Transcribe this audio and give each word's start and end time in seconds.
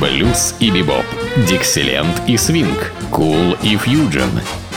блюз 0.00 0.54
и 0.60 0.70
бибоп, 0.70 1.04
дикселент 1.48 2.22
и 2.26 2.36
свинг, 2.36 2.92
кул 3.10 3.56
и 3.62 3.76
фьюджен. 3.76 4.30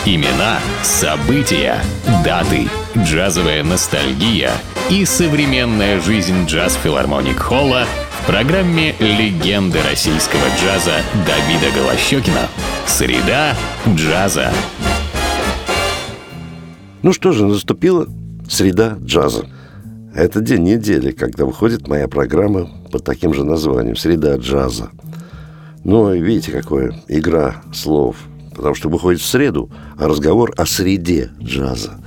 Имена, 0.06 0.60
события, 0.82 1.78
даты, 2.24 2.68
джазовая 2.98 3.64
ностальгия 3.64 4.52
и 4.90 5.04
современная 5.06 6.00
жизнь 6.00 6.46
джаз-филармоник 6.46 7.38
Холла 7.38 7.86
в 8.22 8.26
программе 8.26 8.96
«Легенды 9.00 9.80
российского 9.90 10.46
джаза» 10.62 11.02
Давида 11.28 11.76
Голощекина. 11.76 12.48
Среда 12.88 13.56
джаза. 13.88 14.52
Ну 17.02 17.14
что 17.14 17.32
же, 17.32 17.46
наступила 17.46 18.08
среда 18.50 18.98
джаза. 19.04 19.46
Это 20.14 20.42
день 20.42 20.64
недели, 20.64 21.12
когда 21.12 21.46
выходит 21.46 21.88
моя 21.88 22.08
программа 22.08 22.68
под 22.92 23.04
таким 23.04 23.34
же 23.34 23.44
названием 23.44 23.96
«Среда 23.96 24.38
джаза». 24.38 24.90
Ну, 25.84 26.14
видите, 26.14 26.52
какая 26.52 26.94
игра 27.08 27.62
слов. 27.74 28.18
Потому 28.56 28.76
что 28.76 28.90
выходит 28.90 29.22
в 29.22 29.26
среду, 29.26 29.70
а 29.98 30.08
разговор 30.08 30.52
о 30.58 30.66
среде 30.66 31.30
джаза. 31.40 32.02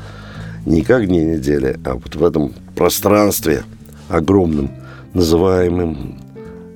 Не 0.66 0.82
как 0.82 1.06
дни 1.06 1.24
недели, 1.24 1.78
а 1.84 1.94
вот 1.94 2.14
в 2.14 2.24
этом 2.24 2.52
пространстве 2.74 3.62
огромном, 4.08 4.70
называемым 5.14 6.18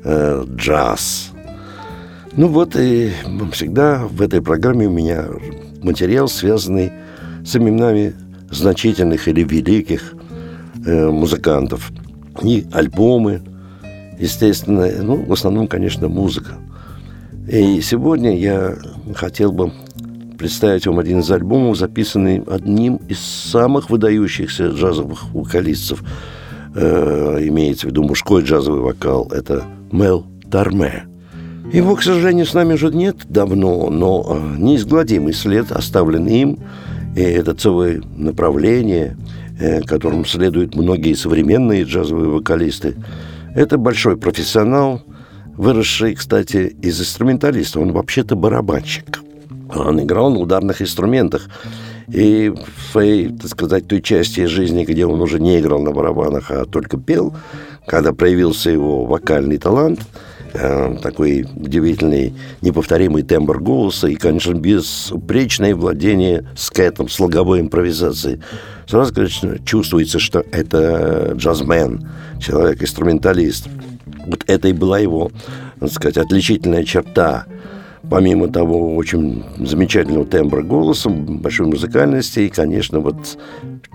э, 0.05 0.45
джаз. 0.55 1.33
Ну 2.33 2.49
вот 2.49 2.77
и 2.77 3.13
всегда 3.53 4.07
в 4.07 4.23
этой 4.23 4.41
программе 4.41 4.87
у 4.87 4.91
меня 4.91 5.27
материал, 5.83 6.29
связанный 6.29 6.93
с 7.45 7.57
именами 7.57 8.15
значительных 8.51 9.29
или 9.29 9.43
великих 9.43 10.16
э, 10.87 11.11
музыкантов. 11.11 11.91
И 12.43 12.67
альбомы, 12.73 13.43
естественно, 14.19 14.89
ну, 15.03 15.17
в 15.25 15.33
основном, 15.33 15.67
конечно, 15.67 16.09
музыка. 16.09 16.53
И 17.51 17.81
сегодня 17.81 18.37
я 18.37 18.77
хотел 19.15 19.53
бы 19.53 19.73
представить 20.39 20.87
вам 20.87 20.99
один 20.99 21.21
из 21.21 21.31
альбомов, 21.31 21.77
записанный 21.77 22.43
одним 22.47 22.97
из 23.09 23.21
самых 23.21 23.91
выдающихся 23.91 24.69
джазовых 24.69 25.33
вокалистов. 25.33 26.03
Э, 26.75 27.39
имеется 27.41 27.87
в 27.87 27.91
виду 27.91 28.03
мужской 28.03 28.43
джазовый 28.43 28.81
вокал. 28.81 29.29
Это 29.33 29.65
Мел 29.93 30.27
Тарме. 30.51 31.05
Его, 31.73 31.97
к 31.97 32.03
сожалению, 32.03 32.47
с 32.47 32.55
нами 32.55 32.75
уже 32.75 32.89
нет 32.89 33.17
давно, 33.29 33.91
но 33.91 34.25
э, 34.29 34.57
неизгладимый 34.59 35.33
след 35.33 35.73
оставлен 35.73 36.27
им– 36.27 36.59
и 37.17 37.23
это 37.23 37.55
целое 37.55 38.03
направление, 38.15 39.17
которым 39.87 40.25
следуют 40.25 40.75
многие 40.75 41.15
современные 41.15 41.85
джазовые 41.85 42.29
вокалисты. 42.29 42.97
Это 43.55 43.79
большой 43.79 44.17
профессионал, 44.17 45.03
выросший, 45.57 46.15
кстати, 46.15 46.77
из 46.83 47.01
инструменталиста. 47.01 47.81
Он 47.81 47.93
вообще-то 47.93 48.37
барабанщик. 48.37 49.21
Он 49.75 50.01
играл 50.03 50.31
на 50.31 50.41
ударных 50.41 50.83
инструментах. 50.83 51.49
И 52.09 52.51
в 52.51 52.93
своей, 52.93 53.29
так 53.37 53.51
сказать, 53.51 53.89
той 53.89 54.01
части 54.01 54.45
жизни, 54.47 54.85
где 54.85 55.07
он 55.07 55.21
уже 55.21 55.41
не 55.41 55.59
играл 55.59 55.81
на 55.81 55.91
барабанах, 55.91 56.51
а 56.51 56.65
только 56.65 56.99
пел, 56.99 57.35
когда 57.87 58.13
проявился 58.13 58.71
его 58.71 59.05
вокальный 59.05 59.59
талант– 59.59 60.01
Э, 60.59 60.97
такой 61.03 61.47
удивительный, 61.55 62.33
неповторимый 62.63 63.23
тембр 63.23 63.61
голоса 63.61 64.09
и, 64.09 64.15
конечно, 64.15 64.55
безупречное 64.55 65.75
владение 65.75 66.47
скетом, 66.57 67.09
слоговой 67.09 67.61
импровизацией. 67.61 68.41
Сразу, 68.87 69.13
конечно, 69.13 69.59
чувствуется, 69.65 70.19
что 70.19 70.45
это 70.53 71.33
джазмен, 71.35 72.09
человек-инструменталист. 72.41 73.69
Вот 74.27 74.45
это 74.47 74.69
и 74.69 74.73
была 74.73 74.99
его, 74.99 75.31
так 75.79 75.93
сказать, 75.93 76.17
отличительная 76.17 76.85
черта 76.85 77.47
помимо 78.09 78.49
того 78.49 78.95
очень 78.95 79.45
замечательного 79.59 80.25
тембра 80.25 80.63
голоса, 80.63 81.11
большой 81.11 81.67
музыкальности 81.67 82.41
и, 82.41 82.49
конечно, 82.49 83.01
вот 83.01 83.37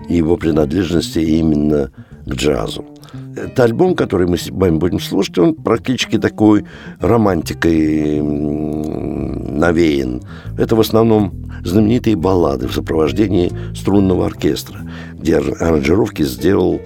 его 0.08 0.36
принадлежности 0.36 1.18
именно 1.18 1.90
к 2.26 2.34
джазу. 2.34 2.91
Этот 3.36 3.60
альбом, 3.60 3.94
который 3.94 4.26
мы 4.26 4.38
с 4.38 4.50
вами 4.50 4.78
будем 4.78 5.00
слушать, 5.00 5.38
он 5.38 5.54
практически 5.54 6.18
такой 6.18 6.64
романтикой 7.00 8.22
навеян. 8.22 10.22
Это 10.58 10.76
в 10.76 10.80
основном 10.80 11.50
знаменитые 11.64 12.16
баллады 12.16 12.68
в 12.68 12.74
сопровождении 12.74 13.52
струнного 13.74 14.26
оркестра, 14.26 14.80
где 15.14 15.36
аранжировки 15.36 16.22
сделал 16.22 16.80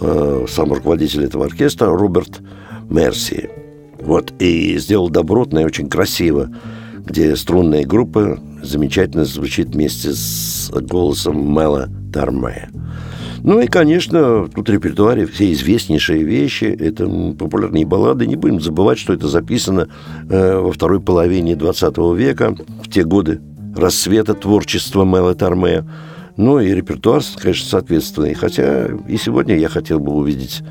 э, 0.00 0.46
сам 0.48 0.72
руководитель 0.72 1.24
этого 1.24 1.46
оркестра 1.46 1.86
Роберт 1.86 2.40
Мерси. 2.88 3.50
Вот, 4.00 4.32
и 4.38 4.78
сделал 4.78 5.10
добротно 5.10 5.60
и 5.60 5.64
очень 5.64 5.88
красиво, 5.88 6.50
где 7.04 7.36
струнная 7.36 7.84
группа 7.84 8.38
замечательно 8.62 9.24
звучит 9.24 9.68
вместе 9.68 10.12
с 10.12 10.70
голосом 10.70 11.52
Мела 11.52 11.86
Дарме. 11.88 12.68
Ну 13.44 13.60
и, 13.60 13.66
конечно, 13.66 14.48
тут 14.48 14.68
в 14.68 14.72
репертуаре 14.72 15.26
все 15.26 15.52
известнейшие 15.52 16.22
вещи. 16.22 16.64
Это 16.64 17.06
популярные 17.06 17.84
баллады. 17.84 18.26
Не 18.26 18.36
будем 18.36 18.60
забывать, 18.60 18.98
что 18.98 19.12
это 19.12 19.26
записано 19.26 19.88
э, 20.30 20.58
во 20.58 20.70
второй 20.70 21.00
половине 21.00 21.56
20 21.56 21.98
века, 22.16 22.54
в 22.84 22.88
те 22.88 23.04
годы 23.04 23.40
рассвета 23.74 24.34
творчества 24.34 25.04
Мэла 25.04 25.34
Тарме. 25.34 25.84
Ну 26.36 26.60
и 26.60 26.72
репертуар, 26.72 27.22
конечно, 27.36 27.68
соответственный. 27.68 28.34
Хотя 28.34 28.86
и 29.08 29.16
сегодня 29.16 29.58
я 29.58 29.68
хотел 29.68 29.98
бы 29.98 30.12
увидеть 30.12 30.62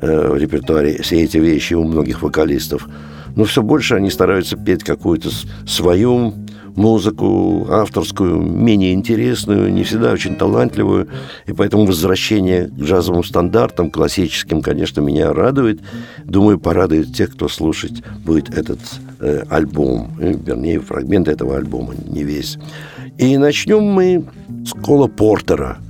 э, 0.00 0.28
в 0.32 0.36
репертуаре 0.36 1.02
все 1.02 1.22
эти 1.22 1.38
вещи 1.38 1.74
у 1.74 1.82
многих 1.82 2.22
вокалистов. 2.22 2.88
Но 3.34 3.44
все 3.44 3.62
больше 3.62 3.96
они 3.96 4.10
стараются 4.10 4.56
петь 4.56 4.84
какую-то 4.84 5.30
свою 5.66 6.34
музыку 6.76 7.66
авторскую, 7.70 8.40
менее 8.40 8.92
интересную, 8.92 9.72
не 9.72 9.84
всегда 9.84 10.12
очень 10.12 10.36
талантливую. 10.36 11.08
И 11.46 11.52
поэтому 11.52 11.86
возвращение 11.86 12.68
к 12.68 12.80
джазовым 12.80 13.24
стандартам, 13.24 13.90
классическим, 13.90 14.62
конечно, 14.62 15.00
меня 15.00 15.32
радует. 15.32 15.80
Думаю, 16.24 16.58
порадует 16.58 17.14
тех, 17.14 17.32
кто 17.32 17.48
слушать 17.48 18.02
будет 18.24 18.50
этот 18.56 18.80
э, 19.20 19.44
альбом, 19.50 20.10
э, 20.18 20.34
вернее, 20.34 20.80
фрагмент 20.80 21.28
этого 21.28 21.56
альбома, 21.56 21.94
не 22.06 22.24
весь. 22.24 22.58
И 23.18 23.36
начнем 23.36 23.82
мы 23.82 24.24
с 24.64 24.72
Кола 24.72 25.06
Портера– 25.06 25.78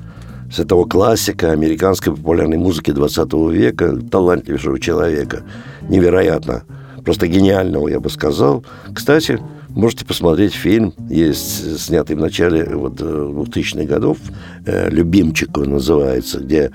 с 0.52 0.58
этого 0.58 0.84
классика 0.84 1.52
американской 1.52 2.14
популярной 2.14 2.58
музыки 2.58 2.90
20 2.90 3.32
века, 3.50 3.96
талантливейшего 4.10 4.78
человека, 4.78 5.44
невероятно, 5.88 6.64
просто 7.04 7.26
гениального, 7.26 7.88
я 7.88 8.00
бы 8.00 8.10
сказал. 8.10 8.62
Кстати, 8.94 9.40
Можете 9.74 10.04
посмотреть 10.04 10.52
фильм, 10.52 10.92
есть 11.08 11.80
снятый 11.80 12.14
в 12.16 12.20
начале 12.20 12.64
вот, 12.64 13.00
2000-х 13.00 13.82
э, 13.82 13.86
годов, 13.86 14.18
э, 14.66 14.90
«Любимчик» 14.90 15.56
он 15.56 15.70
называется, 15.70 16.40
где 16.40 16.70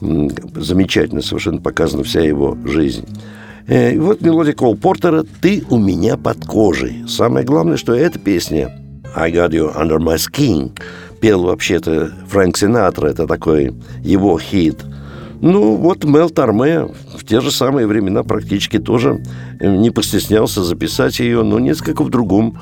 замечательно 0.00 1.22
совершенно 1.22 1.60
показана 1.60 2.04
вся 2.04 2.20
его 2.20 2.56
жизнь. 2.64 3.06
Э, 3.66 3.94
и 3.94 3.98
вот 3.98 4.20
мелодия 4.20 4.52
Кол 4.52 4.76
Портера 4.76 5.24
«Ты 5.40 5.64
у 5.70 5.78
меня 5.78 6.18
под 6.18 6.44
кожей». 6.44 7.04
Самое 7.08 7.46
главное, 7.46 7.78
что 7.78 7.94
эта 7.94 8.18
песня 8.18 8.70
«I 9.14 9.32
got 9.32 9.50
you 9.50 9.74
under 9.74 9.98
my 9.98 10.16
skin» 10.16 10.78
пел 11.20 11.44
вообще-то 11.44 12.12
Фрэнк 12.28 12.58
Синатра, 12.58 13.08
это 13.08 13.26
такой 13.26 13.72
его 14.02 14.38
хит– 14.38 14.84
ну, 15.44 15.76
вот 15.76 16.04
Мел 16.04 16.30
Торме 16.30 16.88
в 17.16 17.24
те 17.24 17.40
же 17.40 17.50
самые 17.50 17.86
времена 17.86 18.22
практически 18.22 18.78
тоже 18.78 19.22
э, 19.60 19.76
не 19.76 19.90
постеснялся 19.90 20.62
записать 20.64 21.20
ее, 21.20 21.42
но 21.42 21.58
несколько 21.58 22.02
в 22.02 22.08
другом 22.08 22.58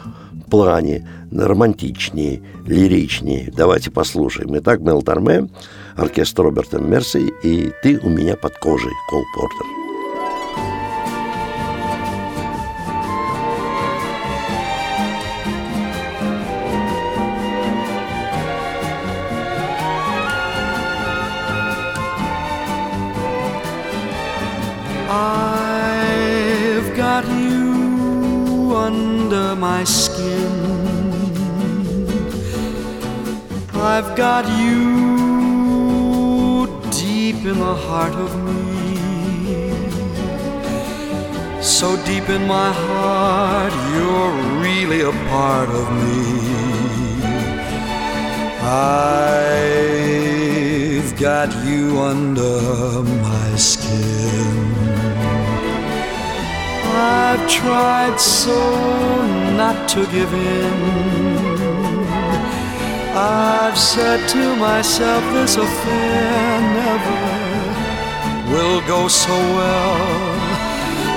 плане, 0.50 1.08
романтичнее, 1.30 2.42
лиричнее. 2.66 3.52
Давайте 3.56 3.90
послушаем. 3.90 4.58
Итак, 4.58 4.80
Мел 4.80 5.02
Торме, 5.02 5.48
оркестр 5.96 6.42
Роберта 6.42 6.78
Мерси 6.78 7.32
и 7.44 7.70
«Ты 7.82 8.00
у 8.02 8.08
меня 8.08 8.36
под 8.36 8.58
кожей» 8.58 8.92
Кол 9.08 9.22
Портер. 9.36 9.81
In 37.52 37.58
the 37.58 37.74
heart 37.86 38.14
of 38.14 38.30
me. 38.46 38.60
So 41.60 41.96
deep 42.06 42.28
in 42.36 42.46
my 42.46 42.70
heart, 42.72 43.74
you're 43.94 44.34
really 44.66 45.00
a 45.02 45.14
part 45.32 45.68
of 45.80 45.86
me. 46.02 46.22
I've 48.62 50.00
got 51.28 51.48
you 51.66 51.84
under 52.12 52.58
my 53.28 53.48
skin. 53.56 54.56
I've 56.94 57.44
tried 57.60 58.18
so 58.18 58.58
not 59.60 59.76
to 59.90 60.00
give 60.16 60.32
in. 60.32 60.74
I've 63.14 63.78
said 63.78 64.20
to 64.30 64.56
myself, 64.56 65.22
this 65.34 65.56
affair 65.56 66.60
never 66.80 67.41
will 68.52 68.80
go 68.86 69.08
so 69.08 69.36
well. 69.58 70.02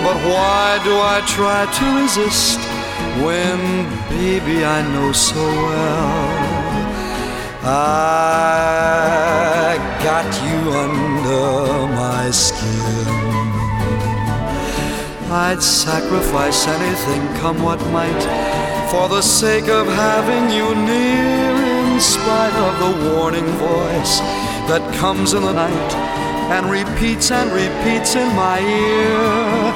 But 0.06 0.18
why 0.32 0.80
do 0.84 0.94
I 1.16 1.18
try 1.28 1.62
to 1.80 1.86
resist 2.02 2.60
when, 3.24 3.60
baby, 4.10 4.64
I 4.64 4.82
know 4.94 5.12
so 5.12 5.44
well? 5.44 6.56
I 7.68 9.78
got 10.04 10.28
you 10.46 10.60
under 10.86 11.88
my 12.04 12.32
skin. 12.32 13.08
I'd 15.32 15.62
sacrifice 15.62 16.68
anything, 16.68 17.22
come 17.42 17.62
what 17.64 17.82
might, 17.92 18.24
for 18.92 19.10
the 19.10 19.22
sake 19.22 19.68
of 19.68 19.88
having 19.88 20.50
you 20.58 20.76
near, 20.92 21.56
in 21.94 22.00
spite 22.00 22.58
of 22.68 22.74
the 22.84 22.92
warning 23.10 23.50
voice 23.72 24.20
that 24.70 24.84
comes 25.00 25.34
in 25.34 25.42
the 25.42 25.54
night 25.54 25.92
and 26.54 26.70
repeats 26.70 27.32
and 27.32 27.52
repeats 27.52 28.16
in 28.16 28.28
my 28.36 28.60
ear. 28.60 29.74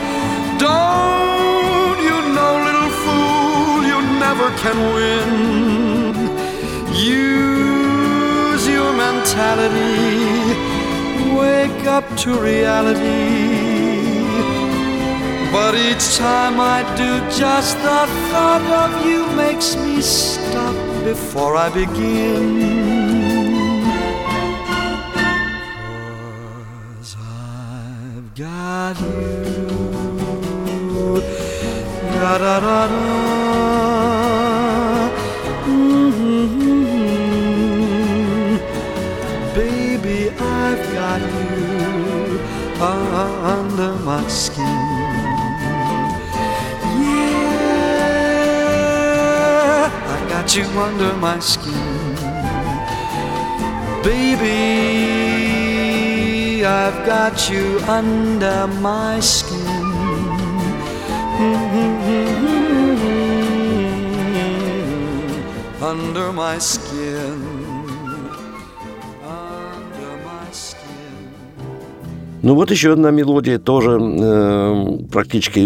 Don't 0.60 2.00
you 2.10 2.18
know, 2.36 2.54
little 2.68 2.92
fool, 3.02 3.84
you 3.92 4.00
never 4.20 4.50
can 4.64 4.78
win. 4.94 5.30
Use 6.94 8.68
your 8.68 8.92
mentality, 8.94 10.54
wake 11.36 11.86
up 11.88 12.06
to 12.18 12.40
reality. 12.40 13.70
But 15.52 15.74
each 15.74 16.18
time 16.18 16.60
I 16.60 16.84
do, 16.96 17.20
just 17.36 17.76
the 17.78 18.06
thought 18.30 18.62
of 18.84 19.06
you 19.06 19.26
makes 19.36 19.76
me 19.76 20.00
stop 20.02 20.76
before 21.04 21.56
I 21.56 21.70
begin. 21.70 22.99
You. 28.98 29.70
Da 32.20 32.38
da 32.38 32.60
da 32.60 32.88
da. 32.88 33.00
Mm-hmm. 35.66 36.70
Baby, 39.56 40.20
I've 40.32 40.84
got 40.94 41.22
you 41.22 42.40
under 42.82 43.94
my 44.10 44.24
skin. 44.28 44.80
Yeah, 48.50 49.90
I 50.16 50.18
got 50.30 50.48
you 50.56 50.66
under 50.66 51.14
my 51.14 51.40
skin. 51.40 52.16
Baby, 54.04 55.29
I've 56.70 57.04
got 57.04 57.50
you 57.50 57.80
under 57.88 58.68
my 58.80 59.20
skin. 59.22 59.58
Under 65.82 66.32
my 66.32 66.60
skin. 66.60 67.60
Ну 72.42 72.56
вот 72.56 72.72
еще 72.72 72.94
одна 72.94 73.10
мелодия, 73.12 73.58
тоже 73.58 74.00
э, 74.00 74.98
практически 75.12 75.66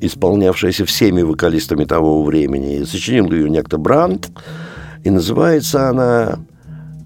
исполнявшаяся 0.00 0.84
всеми 0.84 1.22
вокалистами 1.22 1.84
того 1.84 2.24
времени. 2.24 2.82
Сочинил 2.82 3.30
ее 3.30 3.48
некто 3.48 3.78
Брандт, 3.78 4.30
и 5.04 5.10
называется 5.10 5.88
она 5.88 6.40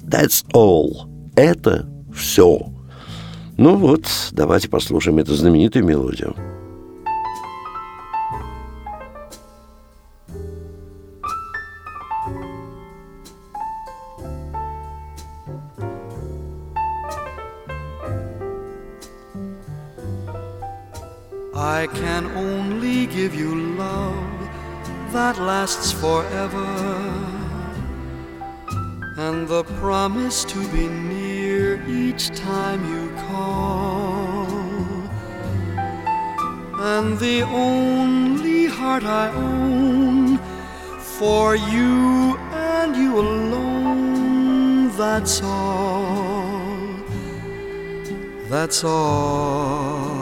«That's 0.08 0.44
all». 0.54 0.90
Это 1.36 1.86
все. 2.14 2.75
Ну 3.58 3.76
вот, 3.76 4.06
давайте 4.32 4.68
послушаем 4.68 5.18
эту 5.18 5.34
знаменитую 5.34 5.84
мелодию. 5.86 6.36
I 21.54 21.88
can 21.88 22.26
only 22.36 23.06
give 23.06 23.34
you 23.34 23.54
love 23.78 24.50
that 25.12 25.38
lasts 25.38 25.92
forever, 25.92 26.66
and 29.16 29.48
the 29.48 29.64
promise 29.80 30.44
to 30.44 30.58
be 30.68 30.88
near 30.88 31.25
each 31.88 32.28
time 32.30 32.80
you 32.92 33.10
call, 33.28 34.46
and 36.80 37.18
the 37.18 37.42
only 37.42 38.66
heart 38.66 39.04
I 39.04 39.28
own 39.30 40.38
for 41.18 41.56
you 41.56 42.36
and 42.52 42.96
you 42.96 43.18
alone. 43.18 44.96
That's 44.96 45.42
all. 45.42 46.88
That's 48.48 48.84
all. 48.84 50.16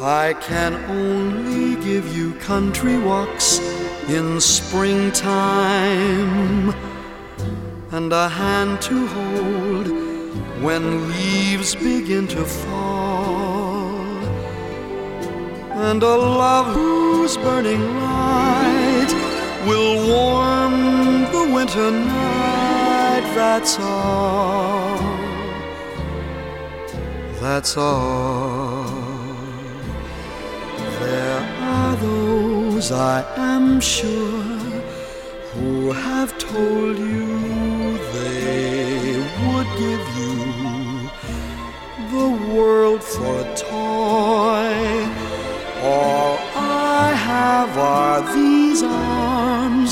I 0.00 0.34
can 0.40 0.74
only 0.90 1.76
give 1.84 2.16
you 2.16 2.32
country 2.34 2.96
walks 2.98 3.58
in 4.08 4.40
springtime 4.40 5.20
and 7.92 8.12
a 8.12 8.28
hand 8.28 8.80
to 8.80 9.06
hold 9.06 9.88
when 10.62 11.08
leaves 11.08 11.74
begin 11.74 12.28
to 12.28 12.44
fall 12.44 14.00
and 15.72 16.02
a 16.02 16.16
love 16.16 16.74
whose 16.74 17.36
burning 17.38 17.82
light 17.96 19.12
will 19.66 20.06
warm 20.08 21.22
the 21.32 21.52
winter 21.54 21.90
night. 21.90 23.24
That's 23.34 23.78
all. 23.80 24.98
That's 27.40 27.76
all. 27.76 28.84
There 31.00 31.40
are 31.60 31.96
those, 31.96 32.92
I 32.92 33.24
am 33.36 33.80
sure, 33.80 34.42
who 35.52 35.92
have 35.92 36.36
told 36.38 36.98
you 36.98 37.49
give 39.80 40.06
you 40.20 40.34
the 42.14 42.28
world 42.54 43.02
for 43.02 43.32
a 43.44 43.48
toy. 43.56 44.72
All 45.92 46.36
I 47.02 47.06
have 47.32 47.72
are 47.78 48.20
these 48.34 48.82
arms 48.82 49.90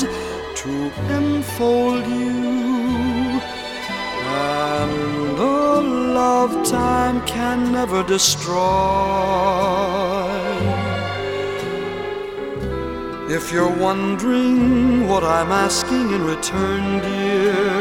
to 0.61 0.73
enfold 1.17 2.05
you, 2.05 3.41
and 4.53 5.39
a 5.39 5.81
love 6.21 6.53
time 6.79 7.17
can 7.25 7.71
never 7.71 8.03
destroy. 8.03 8.59
If 13.37 13.51
you're 13.53 13.75
wondering 13.87 15.07
what 15.07 15.23
I'm 15.23 15.51
asking 15.67 16.05
in 16.15 16.21
return, 16.35 16.83
dear, 17.07 17.78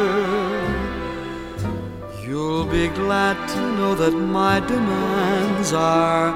you'll 2.58 2.66
be 2.66 2.88
glad 2.88 3.36
to 3.48 3.60
know 3.76 3.94
that 3.94 4.10
my 4.10 4.58
demands 4.58 5.72
are 5.72 6.32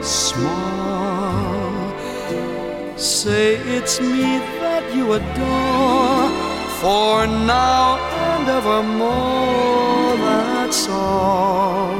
small. 0.00 1.92
Say 2.96 3.56
it's 3.76 4.00
me 4.00 4.38
that 4.62 4.84
you 4.94 5.14
adore 5.14 6.28
for 6.80 7.26
now 7.26 7.98
and 8.28 8.48
evermore. 8.58 10.16
That's 10.28 10.88
all. 10.88 11.98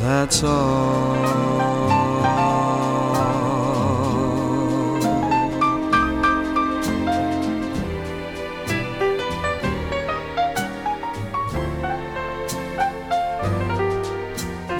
That's 0.00 0.42
all. 0.42 1.25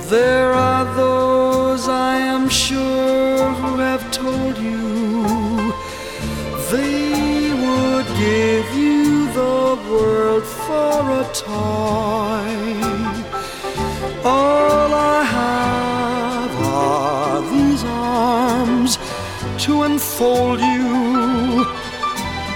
there 0.08 0.52
are 0.52 0.84
those 0.94 1.88
I 1.88 2.16
am 2.18 2.48
sure 2.48 3.50
who 3.54 3.78
have 3.78 4.08
told 4.12 4.56
you 4.56 5.72
they 6.70 7.50
would 7.64 8.06
give 8.16 8.68
you 8.76 9.26
the 9.32 9.76
world 9.90 10.44
for 10.44 11.00
a 11.22 11.25
toy. 11.34 12.52
All 14.25 14.94
I 14.94 15.22
have 15.40 16.52
are 16.62 17.40
these 17.50 17.82
arms 17.84 18.98
to 19.64 19.82
enfold 19.82 20.60
you 20.60 21.66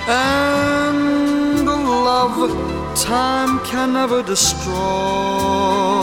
and 0.06 1.66
the 1.66 1.76
love 2.08 2.94
time 2.94 3.58
can 3.64 3.94
never 3.94 4.22
destroy. 4.22 5.99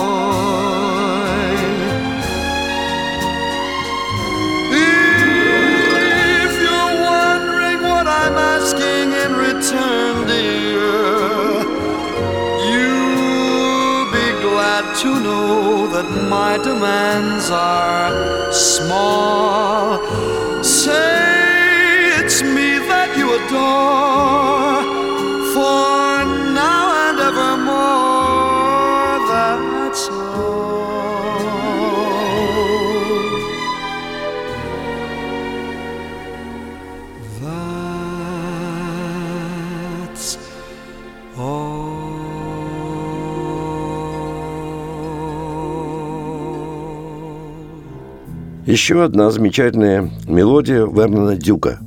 Asking 8.68 9.14
in 9.14 9.34
return, 9.34 10.28
dear, 10.28 10.82
you'll 12.70 14.12
be 14.12 14.30
glad 14.42 14.86
to 14.98 15.08
know 15.22 15.88
that 15.88 16.10
my 16.30 16.58
demands 16.58 17.50
are 17.50 18.52
small. 18.52 20.04
Say 20.62 22.12
it's 22.20 22.42
me 22.44 22.78
that 22.92 23.16
you 23.18 23.36
adore 23.40 24.97
Еще 48.68 49.02
одна 49.02 49.32
замечательная 49.32 50.12
мелодия 50.28 50.86
Вернона 50.86 51.38
Дюка. 51.38 51.80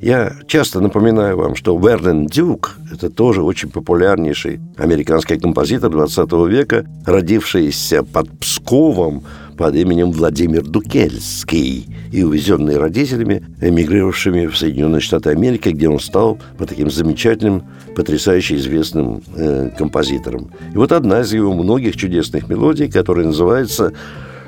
Я 0.00 0.32
часто 0.46 0.80
напоминаю 0.80 1.36
вам, 1.36 1.54
что 1.54 1.78
Вернон 1.78 2.24
Дюк– 2.24 2.78
это 2.90 3.10
тоже 3.10 3.42
очень 3.42 3.68
популярнейший 3.68 4.60
американский 4.78 5.38
композитор 5.38 5.90
20 5.90 6.32
века, 6.48 6.86
родившийся 7.04 8.02
под 8.02 8.30
Псковом 8.38 9.24
под 9.58 9.74
именем 9.74 10.10
Владимир 10.10 10.62
Дукельский 10.62 11.86
и 12.10 12.22
увезенный 12.22 12.78
родителями, 12.78 13.44
эмигрировавшими 13.60 14.46
в 14.46 14.56
Соединенные 14.56 15.00
Штаты 15.00 15.30
Америки, 15.30 15.68
где 15.68 15.90
он 15.90 16.00
стал 16.00 16.38
по 16.56 16.64
таким 16.64 16.90
замечательным, 16.90 17.62
потрясающе 17.94 18.56
известным 18.56 19.22
э, 19.34 19.68
композитором. 19.76 20.50
И 20.72 20.78
вот 20.78 20.92
одна 20.92 21.20
из 21.20 21.32
его 21.34 21.52
многих 21.52 21.96
чудесных 21.96 22.48
мелодий, 22.48 22.90
которая 22.90 23.26
называется 23.26 23.92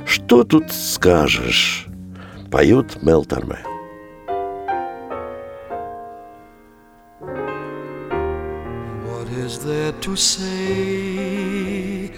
«Что 0.08 0.44
тут 0.44 0.72
скажешь?» 0.72 1.88
поет 2.54 3.02
Мел 3.02 3.26
Торме. 3.26 3.58
What 9.08 9.28
is 9.46 9.58
there 9.66 9.94
to 10.06 10.16
say? 10.16 12.12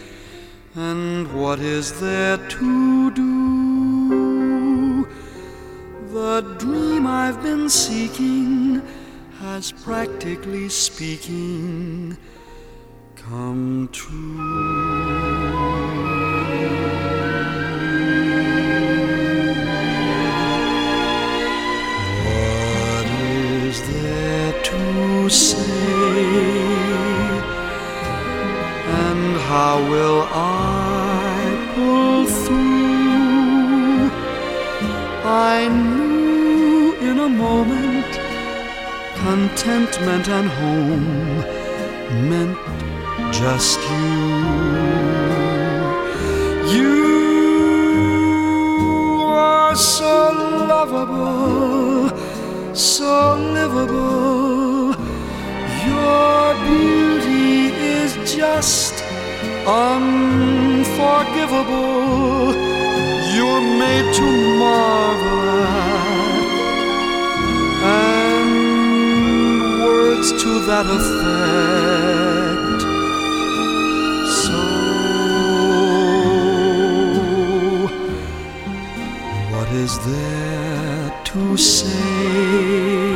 And 0.76 1.32
what 1.34 1.60
is 1.60 1.94
there 2.02 2.38
to 2.38 3.12
do? 3.12 5.08
The 6.12 6.42
dream 6.60 7.08
I've 7.08 7.42
been 7.42 7.70
seeking 7.70 8.82
has 9.40 9.72
practically 9.72 10.68
speaking 10.68 12.18
come 13.16 13.88
true. 13.94 15.36
Say? 25.31 25.61
And 29.07 29.37
how 29.49 29.79
will 29.91 30.23
I 30.33 31.73
pull 31.75 32.27
through? 32.27 32.71
I 35.25 35.69
knew 35.69 36.95
in 37.09 37.19
a 37.19 37.29
moment 37.29 37.91
contentment 39.25 40.29
and 40.29 40.49
home 40.49 41.39
meant 42.29 42.59
just 43.33 43.79
you. 43.91 44.09
You 46.77 46.91
are 49.27 49.77
so 49.77 50.33
lovable, 50.73 52.11
so 52.75 53.37
livable. 53.37 54.60
Your 56.01 56.47
beauty 56.65 57.69
is 57.99 58.11
just 58.41 58.95
unforgivable. 59.67 62.55
You're 63.35 63.65
made 63.85 64.09
to 64.19 64.27
marvel 64.65 65.41
at, 65.51 66.49
and 67.85 68.53
words 69.83 70.29
to 70.43 70.51
that 70.71 70.87
effect. 70.99 72.81
So, 74.43 74.59
what 79.53 79.69
is 79.85 79.93
there 80.07 81.09
to 81.31 81.43
say? 81.57 83.10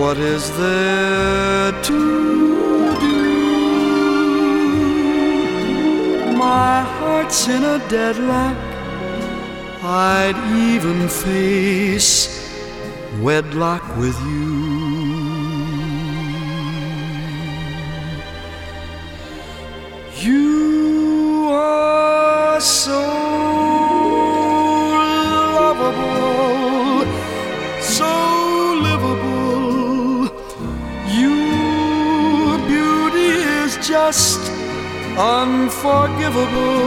What 0.00 0.16
is 0.18 0.44
there 0.56 1.72
to 1.72 1.98
do? 3.00 3.18
My 6.36 6.82
heart's 6.82 7.48
in 7.48 7.64
a 7.64 7.78
deadlock. 7.88 8.56
I'd 9.82 10.38
even 10.70 11.08
face 11.08 12.12
wedlock 13.20 13.82
with. 13.96 14.16
You 14.20 14.87
unforgivable. 36.28 36.77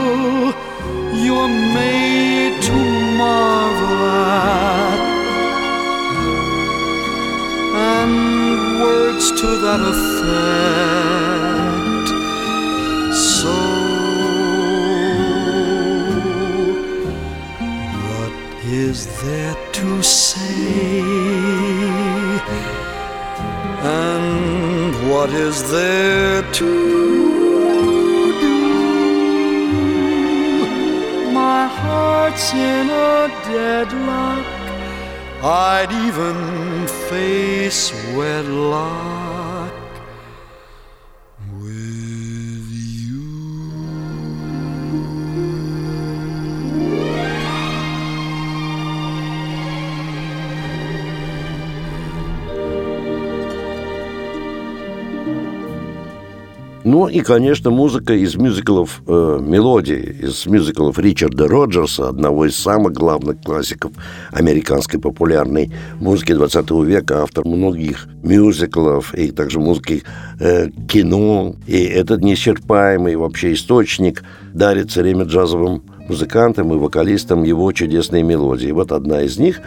Ну 56.92 57.08
и, 57.08 57.22
конечно, 57.22 57.70
музыка 57.70 58.12
из 58.12 58.34
мюзиклов, 58.36 59.00
э, 59.06 59.38
мелодии 59.40 60.18
из 60.24 60.44
мюзиклов 60.44 60.98
Ричарда 60.98 61.48
Роджерса, 61.48 62.10
одного 62.10 62.44
из 62.44 62.54
самых 62.54 62.92
главных 62.92 63.40
классиков 63.40 63.92
американской 64.30 65.00
популярной 65.00 65.72
музыки 66.00 66.34
20 66.34 66.70
века, 66.84 67.22
автор 67.22 67.46
многих 67.46 68.08
мюзиклов 68.22 69.14
и 69.14 69.30
также 69.30 69.58
музыки 69.58 70.02
э, 70.38 70.68
кино. 70.86 71.54
И 71.66 71.82
этот 71.82 72.20
неисчерпаемый 72.20 73.16
вообще 73.16 73.54
источник 73.54 74.22
дарит 74.52 74.90
все 74.90 75.00
время 75.00 75.24
джазовым 75.24 75.82
музыкантам 76.10 76.74
и 76.74 76.76
вокалистам 76.76 77.42
его 77.42 77.72
чудесные 77.72 78.22
мелодии. 78.22 78.70
Вот 78.70 78.92
одна 78.92 79.22
из 79.22 79.38
них 79.38 79.62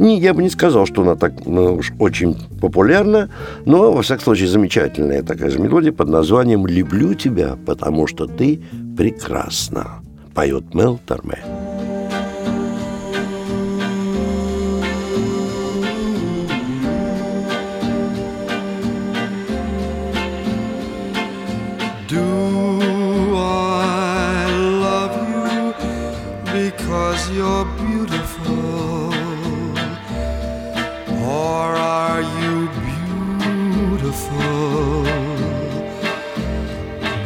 не, 0.00 0.18
я 0.18 0.34
бы 0.34 0.42
не 0.42 0.50
сказал, 0.50 0.86
что 0.86 1.02
она 1.02 1.14
так 1.14 1.46
ну, 1.46 1.74
уж 1.74 1.92
очень 1.98 2.36
популярна, 2.60 3.28
но, 3.66 3.92
во 3.92 4.02
всяком 4.02 4.24
случае, 4.24 4.48
замечательная 4.48 5.22
такая 5.22 5.50
же 5.50 5.58
мелодия 5.58 5.92
под 5.92 6.08
названием 6.08 6.66
«Люблю 6.66 7.14
тебя, 7.14 7.56
потому 7.66 8.06
что 8.06 8.26
ты 8.26 8.60
прекрасна», 8.96 10.00
поет 10.34 10.74
Мел 10.74 10.98
Торме. 11.06 11.59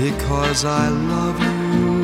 Because 0.05 0.67
I 0.67 0.89
love 0.89 1.39
you. 1.41 1.95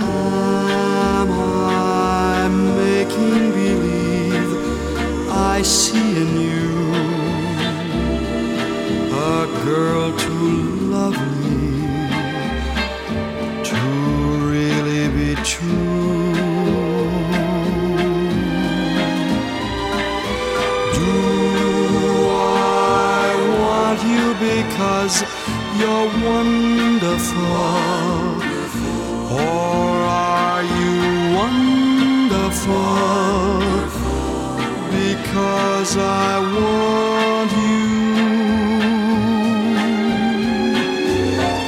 Am 0.00 1.30
I 1.30 2.48
making 2.82 3.44
believe 3.60 4.50
I 5.30 5.62
see 5.62 6.08
in 6.22 6.32
you 6.48 6.68
a 9.34 9.46
girl 9.64 10.06
to 10.24 10.31
because 25.12 25.78
you're 25.78 26.08
wonderful? 26.24 27.42
Or 29.32 30.04
are 30.04 30.62
you 30.62 31.36
wonderful 31.36 32.74
because 34.90 35.96
I 35.96 36.38
want 36.56 37.52
you? 37.52 37.82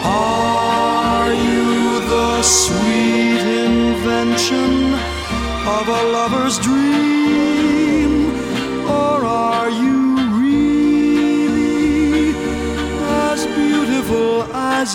Are 0.05 1.33
you 1.33 2.01
the 2.09 2.43
sweet 2.43 3.43
invention 3.67 4.95
of 5.67 5.89
a 5.89 6.14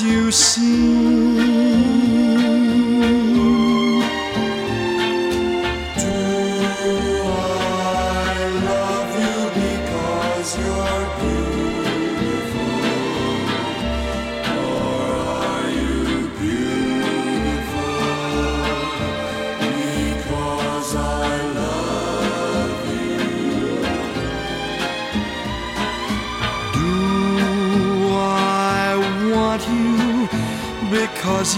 you 0.01 0.31
seem. 0.31 1.28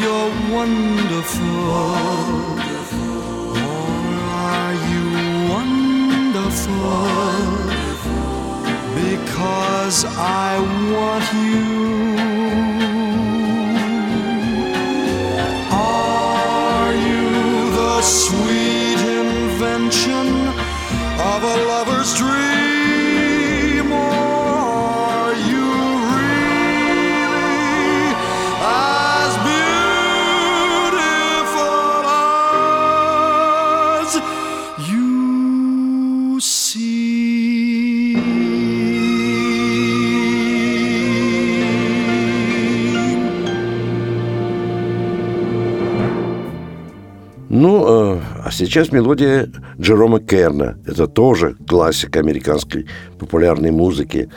You're 0.01 0.31
wonderful. 0.55 1.45
Or 3.55 4.17
are 4.49 4.73
you 4.89 5.05
wonderful? 5.53 7.07
Because 8.95 10.05
I 10.05 10.59
want 10.93 11.25
you. 11.33 12.30
Сейчас 48.65 48.91
мелодия 48.91 49.49
Джерома 49.79 50.19
Керна. 50.19 50.77
Это 50.85 51.07
тоже 51.07 51.55
классик 51.67 52.15
американской 52.15 52.85
популярной 53.17 53.71
музыки. 53.71 54.29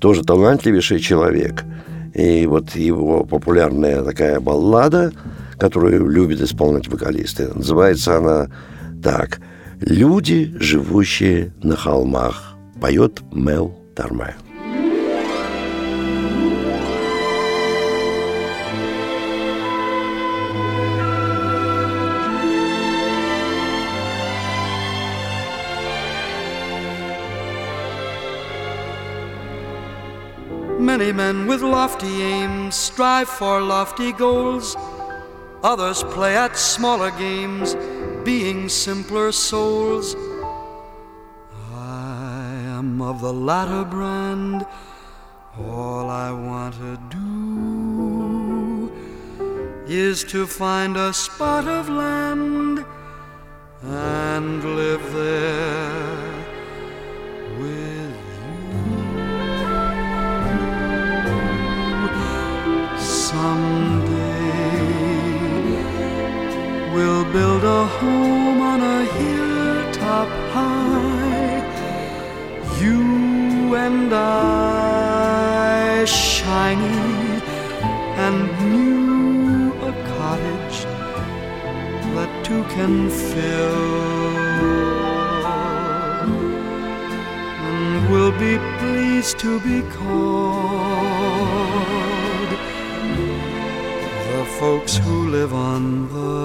Тоже 0.00 0.24
талантливейший 0.24 1.00
человек. 1.00 1.64
И 2.14 2.46
вот 2.46 2.76
его 2.76 3.24
популярная 3.24 4.02
такая 4.02 4.40
баллада, 4.40 5.12
которую 5.58 6.08
любят 6.08 6.40
исполнять 6.40 6.88
вокалисты, 6.88 7.48
называется 7.54 8.16
она 8.16 8.48
так 9.02 9.40
«Люди, 9.80 10.54
живущие 10.58 11.52
на 11.62 11.76
холмах», 11.76 12.56
поет 12.80 13.20
Мел 13.32 13.74
Тарме. 13.94 14.34
Many 30.96 31.12
men 31.12 31.46
with 31.46 31.60
lofty 31.60 32.22
aims 32.22 32.74
strive 32.74 33.28
for 33.28 33.60
lofty 33.60 34.12
goals. 34.12 34.74
Others 35.62 36.04
play 36.04 36.34
at 36.34 36.56
smaller 36.56 37.10
games, 37.10 37.76
being 38.24 38.70
simpler 38.70 39.30
souls. 39.30 40.16
I 41.74 42.54
am 42.78 43.02
of 43.02 43.20
the 43.20 43.30
latter 43.30 43.84
brand. 43.84 44.64
All 45.58 46.08
I 46.08 46.30
want 46.30 46.76
to 46.76 46.96
do 47.10 48.90
is 49.86 50.24
to 50.24 50.46
find 50.46 50.96
a 50.96 51.12
spot 51.12 51.68
of 51.68 51.90
land 51.90 52.86
and 53.82 54.64
live 54.64 55.12
there 55.12 56.15
folks 94.58 94.96
who 94.96 95.28
live 95.28 95.52
on 95.52 96.08
the 96.08 96.35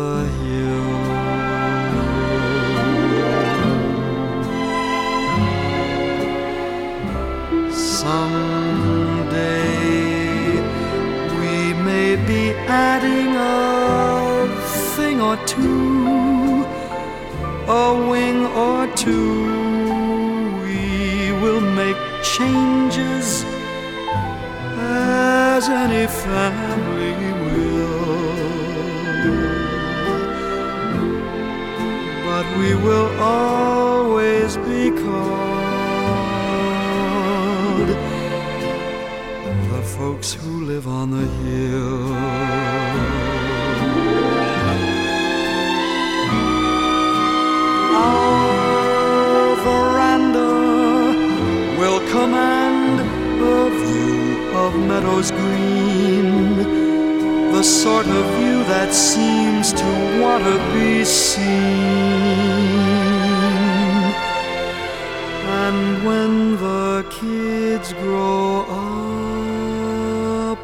kids 67.22 67.94
grow 67.94 68.62
up 68.62 70.60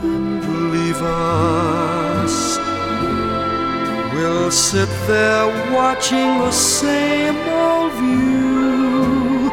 and 0.00 0.42
leave 0.72 1.00
us, 1.00 2.58
we'll 4.14 4.50
sit 4.50 4.88
there 5.06 5.46
watching 5.72 6.38
the 6.40 6.50
same 6.50 7.36
old 7.48 7.92
view, 8.02 9.48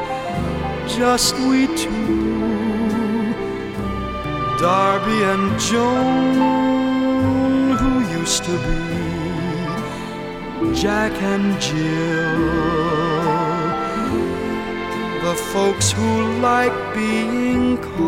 just 0.97 1.35
we 1.41 1.67
two, 1.77 3.35
Darby 4.57 5.19
and 5.33 5.59
Joan, 5.59 6.37
who 7.77 7.93
used 8.19 8.43
to 8.45 8.57
be 8.65 8.81
Jack 10.73 11.13
and 11.21 11.61
Jill 11.61 13.14
folks 15.35 15.91
who 15.91 16.39
like 16.39 16.73
being 16.93 17.77
called. 17.77 18.05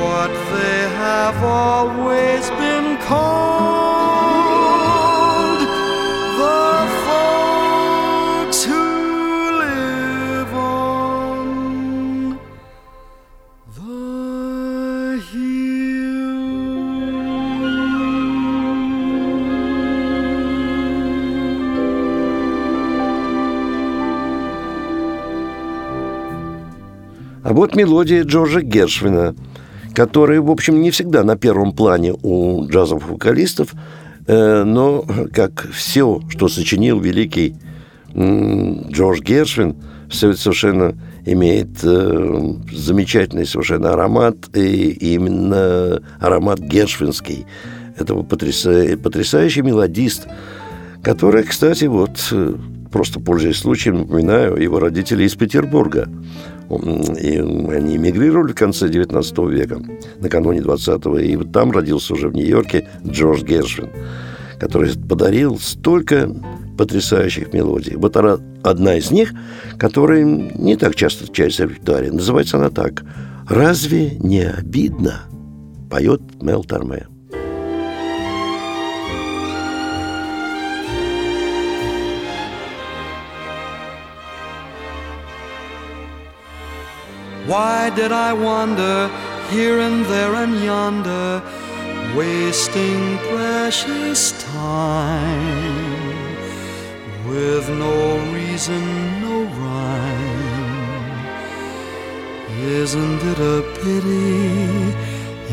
What 0.00 0.30
they 0.52 0.80
have 1.04 1.42
always 1.42 2.50
been 2.50 2.96
called 3.02 3.87
вот 27.58 27.74
мелодия 27.74 28.22
Джорджа 28.22 28.60
Гершвина, 28.60 29.34
которая, 29.92 30.40
в 30.40 30.48
общем, 30.48 30.80
не 30.80 30.92
всегда 30.92 31.24
на 31.24 31.36
первом 31.36 31.72
плане 31.72 32.14
у 32.22 32.64
джазовых 32.68 33.08
вокалистов, 33.08 33.74
э, 34.28 34.62
но 34.62 35.04
как 35.34 35.68
все, 35.72 36.20
что 36.28 36.46
сочинил 36.46 37.00
великий 37.00 37.56
Джордж 38.14 39.20
Гершвин, 39.22 39.74
все 40.08 40.30
это 40.30 40.38
совершенно 40.38 40.94
имеет 41.26 41.68
э, 41.82 42.54
замечательный 42.72 43.44
совершенно 43.44 43.92
аромат, 43.92 44.36
и 44.54 44.90
именно 45.14 46.00
аромат 46.20 46.60
гершвинский. 46.60 47.44
Это 47.98 48.14
потряса- 48.14 48.96
потрясающий 48.96 49.62
мелодист, 49.62 50.28
который, 51.02 51.42
кстати, 51.42 51.86
вот 51.86 52.28
э, 52.30 52.54
просто 52.92 53.18
пользуясь 53.18 53.56
случаем, 53.56 53.98
напоминаю, 53.98 54.56
его 54.56 54.78
родители 54.78 55.24
из 55.24 55.34
Петербурга. 55.34 56.08
И 56.70 57.38
они 57.38 57.96
эмигрировали 57.96 58.52
в 58.52 58.54
конце 58.54 58.88
19 58.88 59.38
века, 59.50 59.80
накануне 60.20 60.60
20-го, 60.60 61.18
и 61.18 61.36
вот 61.36 61.52
там 61.52 61.70
родился 61.70 62.14
уже 62.14 62.28
в 62.28 62.34
Нью-Йорке 62.34 62.88
Джордж 63.06 63.42
Гершвин, 63.42 63.90
который 64.58 64.92
подарил 64.98 65.58
столько 65.58 66.30
потрясающих 66.76 67.52
мелодий. 67.52 67.96
Вот 67.96 68.16
она- 68.16 68.38
одна 68.62 68.96
из 68.96 69.10
них, 69.10 69.32
которая 69.78 70.24
не 70.24 70.76
так 70.76 70.94
часто 70.94 71.24
встречается 71.24 71.66
в 71.66 71.70
репертуаре. 71.70 72.12
Называется 72.12 72.58
она 72.58 72.70
так. 72.70 73.04
«Разве 73.48 74.10
не 74.18 74.42
обидно?» 74.42 75.22
поет 75.90 76.20
Мел 76.42 76.64
Торме. 76.64 77.06
Why 87.48 87.88
did 87.88 88.12
I 88.12 88.34
wander 88.34 89.08
here 89.48 89.80
and 89.80 90.04
there 90.04 90.34
and 90.34 90.62
yonder, 90.62 91.42
wasting 92.14 93.16
precious 93.30 94.32
time 94.52 96.36
with 97.26 97.70
no 97.70 98.18
reason, 98.34 98.82
no 99.22 99.44
rhyme? 99.62 101.08
Isn't 102.60 103.22
it 103.32 103.38
a 103.38 103.62
pity? 103.80 104.94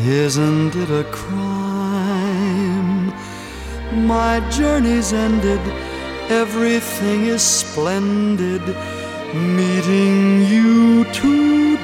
Isn't 0.06 0.76
it 0.76 0.90
a 0.90 1.04
crime? 1.04 1.50
My 4.06 4.40
journey's 4.50 5.14
ended, 5.14 5.62
everything 6.28 7.24
is 7.24 7.40
splendid. 7.42 8.76
Meeting 9.34 10.46
you 10.46 11.04
today 11.06 11.76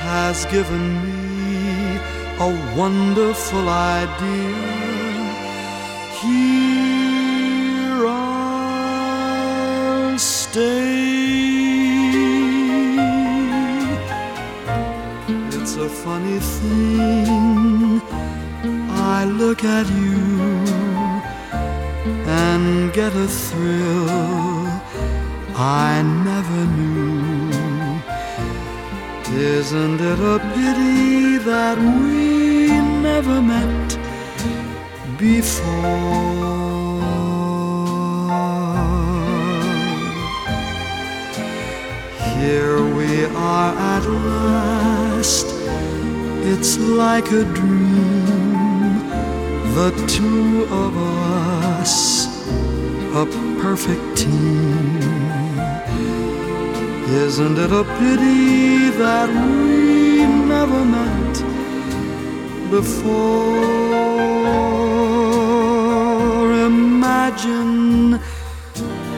has 0.00 0.44
given 0.46 1.02
me 1.02 1.98
a 2.38 2.74
wonderful 2.76 3.68
idea. 3.68 4.54
Here 6.22 8.06
I'll 8.06 9.38
stay. 10.18 10.78
It's 15.50 15.74
a 15.76 15.88
funny 15.88 16.38
thing. 16.38 18.00
I 18.90 19.24
look 19.24 19.64
at 19.64 19.88
you 19.90 20.87
and 22.06 22.92
get 22.92 23.12
a 23.14 23.26
thrill 23.26 24.08
I 25.56 26.02
never 26.24 26.64
knew. 26.76 27.48
Isn't 29.36 30.00
it 30.00 30.18
a 30.18 30.38
pity 30.54 31.38
that 31.38 31.78
we 31.78 32.68
never 33.02 33.42
met 33.42 33.98
before? 35.18 36.58
Here 42.38 42.82
we 42.94 43.24
are 43.24 43.74
at 43.94 44.04
last. 44.06 45.46
It's 46.50 46.78
like 46.78 47.26
a 47.32 47.44
dream, 47.44 49.08
the 49.74 49.90
two 50.06 50.66
of 50.70 50.96
us, 50.96 51.57
a 53.14 53.24
perfect 53.60 54.06
team. 54.16 54.98
Isn't 57.26 57.58
it 57.58 57.72
a 57.72 57.84
pity 57.98 58.90
that 59.02 59.28
we 59.28 60.26
never 60.54 60.84
met 60.84 61.34
before? 62.70 63.78
Imagine 66.72 68.20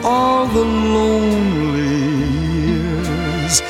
all 0.03 0.45
the 0.47 0.65
lonely 0.97 1.97
years 2.69 3.61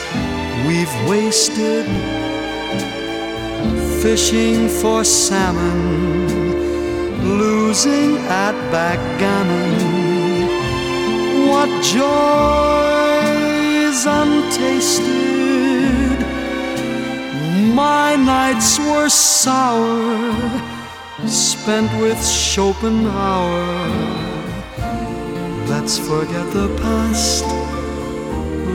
we've 0.68 0.96
wasted 1.10 1.86
fishing 4.02 4.68
for 4.68 5.04
salmon, 5.04 6.20
losing 7.71 8.17
at 8.27 8.55
backgammon. 8.69 9.71
What 11.47 11.69
joys 11.95 12.05
untasted 14.05 14.99
my 17.73 18.17
nights 18.17 18.77
were 18.79 19.07
sour, 19.07 20.34
spent 21.25 21.89
with 22.01 22.21
Schopenhauer. 22.21 23.88
Let's 25.71 25.97
forget 25.97 26.51
the 26.51 26.67
past. 26.81 27.45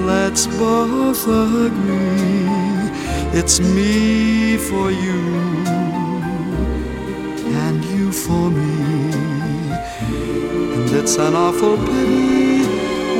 Let's 0.06 0.46
both 0.46 1.22
agree 1.26 2.46
it's 3.38 3.60
me 3.60 4.56
for 4.56 4.90
you 4.90 5.76
and 7.66 7.84
you 7.84 8.12
for 8.12 8.50
me. 8.50 8.85
It's 10.98 11.18
an 11.18 11.34
awful 11.34 11.76
pity 11.76 12.62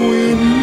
we 0.08 0.55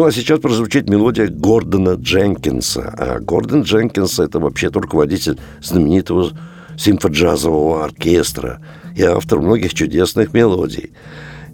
Ну, 0.00 0.06
а 0.06 0.12
сейчас 0.12 0.40
прозвучит 0.40 0.88
мелодия 0.88 1.28
Гордона 1.28 1.90
Дженкинса. 1.90 2.94
А 2.96 3.20
Гордон 3.20 3.64
Дженкинс– 3.64 4.18
это 4.20 4.40
вообще-то 4.40 4.80
руководитель 4.80 5.38
знаменитого 5.62 6.30
симфоджазового 6.78 7.84
оркестра 7.84 8.62
и 8.96 9.02
автор 9.02 9.40
многих 9.40 9.74
чудесных 9.74 10.32
мелодий. 10.32 10.92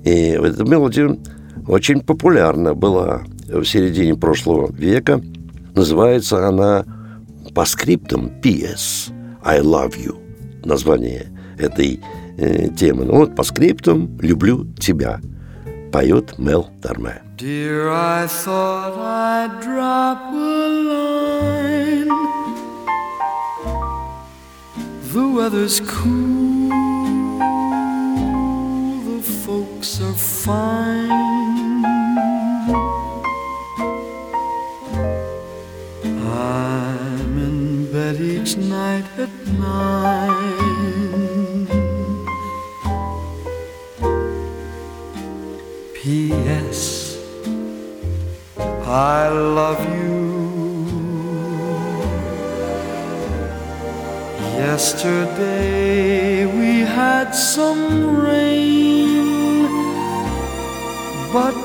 И 0.05 0.11
эта 0.11 0.63
мелодия 0.63 1.19
очень 1.67 2.03
популярна 2.03 2.75
была 2.75 3.23
в 3.49 3.65
середине 3.65 4.15
прошлого 4.15 4.73
века. 4.73 5.21
Называется 5.75 6.47
она 6.47 6.85
по 7.53 7.65
скриптам 7.65 8.31
PS 8.45 9.13
«I 9.43 9.59
love 9.59 9.97
you» 9.99 10.15
название 10.65 11.33
этой 11.59 11.99
э, 12.39 12.69
темы. 12.79 13.07
Ну 13.07 13.17
вот 13.17 13.35
по 13.35 13.43
скриптам 13.43 14.17
«Люблю 14.21 14.69
тебя» 14.79 15.21
поет 15.96 16.38
Мел 16.38 16.70
Торме. 16.82 17.22
Dear, 17.38 17.90
I 17.90 18.28
thought 18.28 18.98
I'd 18.98 19.62
drop 19.62 20.34
a 20.34 20.68
line. 20.92 22.12
The 25.14 25.28
weather's 25.28 25.80
cool, 25.82 26.70
the 29.10 29.22
folks 29.46 30.00
are 30.02 30.14
fine. 30.14 31.12
I'm 36.24 37.38
in 37.38 37.92
bed 37.92 38.22
each 38.22 38.56
night 38.58 39.06
at 39.18 39.30
nine. 39.60 40.65
P.S. 46.07 47.19
I 48.87 49.29
love 49.29 49.83
you. 49.99 50.15
Yesterday 54.55 56.47
we 56.47 56.83
had 56.83 57.33
some 57.33 58.17
rain, 58.21 59.67
but 61.33 61.57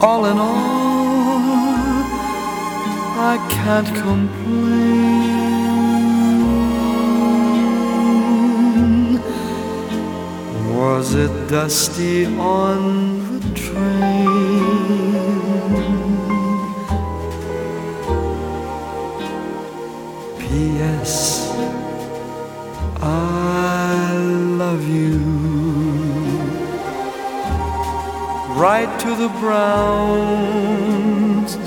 all 0.00 0.24
in 0.24 0.38
all, 0.38 1.44
I 3.32 3.36
can't 3.50 3.86
complain. 4.02 5.49
Was 10.80 11.08
it 11.14 11.32
dusty 11.46 12.24
on 12.24 12.80
the 13.38 13.40
train? 13.54 14.64
P.S. 20.38 21.14
I 23.02 24.16
love 24.62 24.88
you. 24.88 25.18
Write 28.58 28.92
to 29.00 29.10
the 29.22 29.28
Browns 29.38 30.50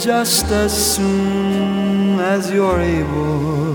just 0.04 0.46
as 0.46 0.74
soon 0.96 2.20
as 2.20 2.50
you're 2.52 2.80
able. 2.80 3.74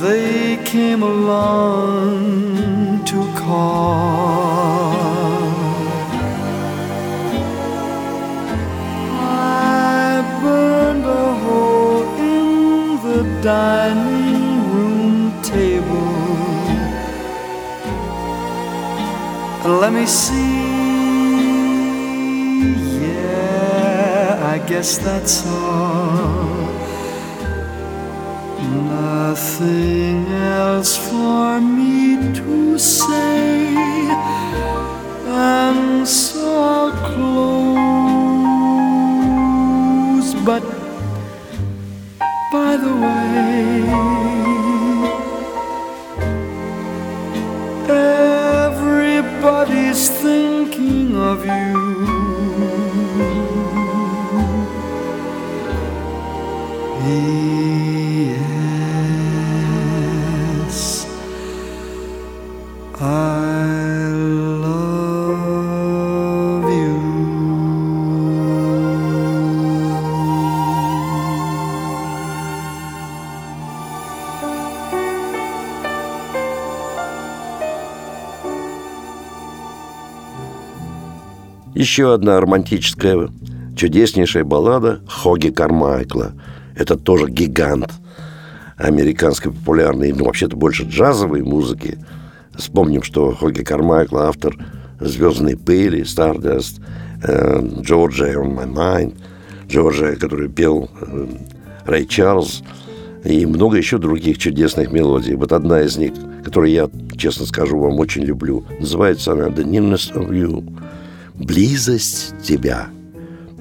They 0.00 0.58
came 0.64 1.02
along 1.02 2.55
I 3.48 3.52
burned 10.42 11.04
a 11.04 11.34
hole 11.42 12.02
in 12.18 12.46
the 13.06 13.22
dining 13.42 14.72
room 14.72 15.42
table. 15.42 16.14
Let 19.80 19.92
me 19.92 20.06
see. 20.06 20.66
Yeah, 23.00 24.54
I 24.54 24.58
guess 24.66 24.98
that's 24.98 25.46
all. 25.46 26.56
Nothing 28.96 30.26
else 30.32 30.96
for 30.96 31.60
me 31.60 31.85
close. 40.46 40.75
Еще 81.96 82.12
одна 82.12 82.38
романтическая, 82.38 83.30
чудеснейшая 83.74 84.44
баллада 84.44 85.00
Хоги 85.08 85.48
Кармайкла. 85.48 86.34
Это 86.74 86.94
тоже 86.94 87.30
гигант 87.30 87.90
американской 88.76 89.50
популярной, 89.50 90.12
ну, 90.12 90.26
вообще-то 90.26 90.58
больше 90.58 90.82
джазовой 90.82 91.42
музыки. 91.42 91.98
Вспомним, 92.54 93.02
что 93.02 93.34
Хоги 93.34 93.62
Кармайкл 93.62 94.18
автор 94.18 94.54
«Звездной 95.00 95.56
пыли», 95.56 96.02
«Stardust», 96.02 96.82
э, 97.22 97.60
«Georgia 97.62 98.34
on 98.34 98.54
my 98.54 98.70
mind», 98.70 99.14
Джорджия, 99.66 100.16
который 100.16 100.50
пел 100.50 100.90
э, 101.00 101.26
Рэй 101.86 102.04
Чарльз, 102.04 102.62
и 103.24 103.46
много 103.46 103.78
еще 103.78 103.96
других 103.96 104.36
чудесных 104.36 104.92
мелодий. 104.92 105.34
Вот 105.34 105.50
одна 105.50 105.80
из 105.80 105.96
них, 105.96 106.12
которую 106.44 106.72
я, 106.72 106.90
честно 107.16 107.46
скажу, 107.46 107.78
вам 107.78 107.98
очень 108.00 108.24
люблю, 108.24 108.66
называется 108.80 109.32
она 109.32 109.46
«The 109.46 109.64
Nearness 109.64 110.12
of 110.12 110.28
You» 110.28 110.62
«Близость 111.38 112.34
тебя» 112.42 112.88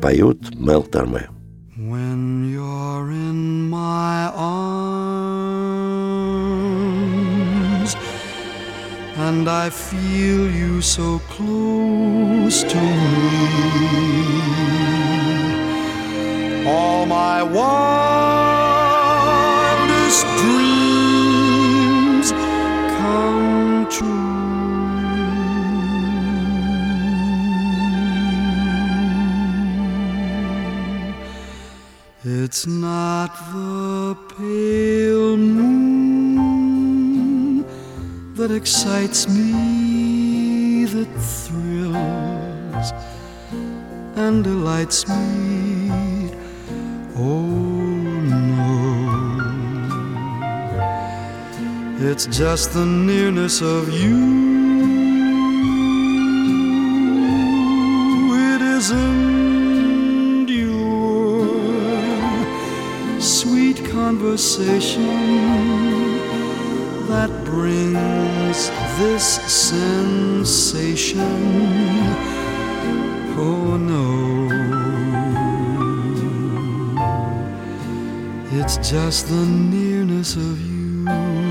поет 0.01 0.55
Мел 0.59 0.83
Торме. 0.83 1.29
When 1.77 2.51
you're 2.51 3.11
in 3.11 3.69
my 3.69 4.31
arms 4.33 4.75
and 9.17 9.47
I 9.49 9.69
feel 9.69 10.49
you 10.49 10.81
so 10.81 11.19
close 11.29 12.63
to 12.63 12.77
me, 12.77 13.83
all 16.65 17.05
my 17.05 17.43
wildest 17.43 17.85
dreams 20.41 22.33
true. 23.89 24.35
It's 32.45 32.67
not 32.67 33.31
the 33.53 34.15
pale 34.38 35.36
moon 35.36 36.45
that 38.36 38.51
excites 38.51 39.27
me, 39.27 40.86
that 40.86 41.12
thrills 41.17 42.93
and 44.15 44.43
delights 44.43 45.08
me. 45.08 46.29
Oh 47.17 47.47
no, 48.29 48.69
it's 51.97 52.27
just 52.27 52.73
the 52.73 52.86
nearness 52.86 53.63
of 53.63 53.89
you. 53.89 54.55
Conversation 64.36 65.08
that 67.08 67.30
brings 67.45 68.69
this 69.00 69.24
sensation. 69.50 71.21
Oh 73.38 73.78
no, 73.78 74.50
it's 78.60 78.76
just 78.78 79.30
the 79.30 79.45
nearness 79.45 80.36
of 80.36 80.60
you. 80.60 81.44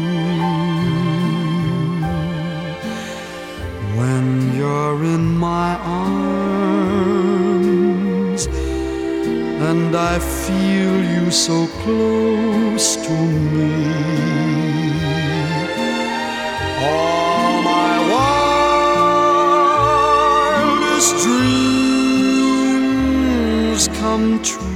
And 9.94 10.02
I 10.02 10.18
feel 10.18 11.04
you 11.14 11.30
so 11.30 11.68
close 11.83 12.96
to 12.96 13.12
me. 13.54 13.74
All 16.83 17.62
my 17.62 17.92
wildest 20.90 21.12
dreams 21.24 21.83
come 24.00 24.28
true. 24.42 24.72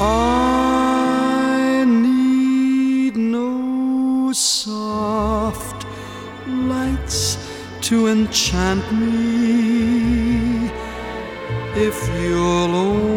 I 0.00 1.84
need 1.86 3.14
no 3.16 4.32
soft 4.34 5.86
lights 6.46 7.38
to 7.82 8.08
enchant 8.08 8.84
me 8.92 9.27
if 11.80 12.08
you'll 12.20 13.07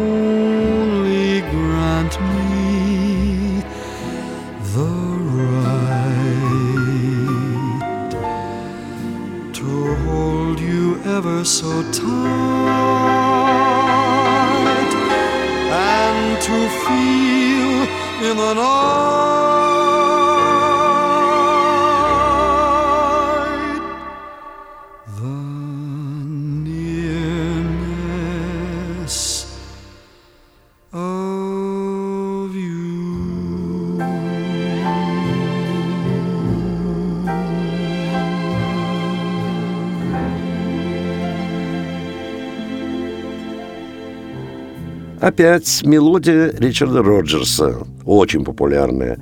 Опять 45.22 45.84
мелодия 45.84 46.50
Ричарда 46.50 47.00
Роджерса, 47.00 47.86
очень 48.04 48.44
популярная. 48.44 49.20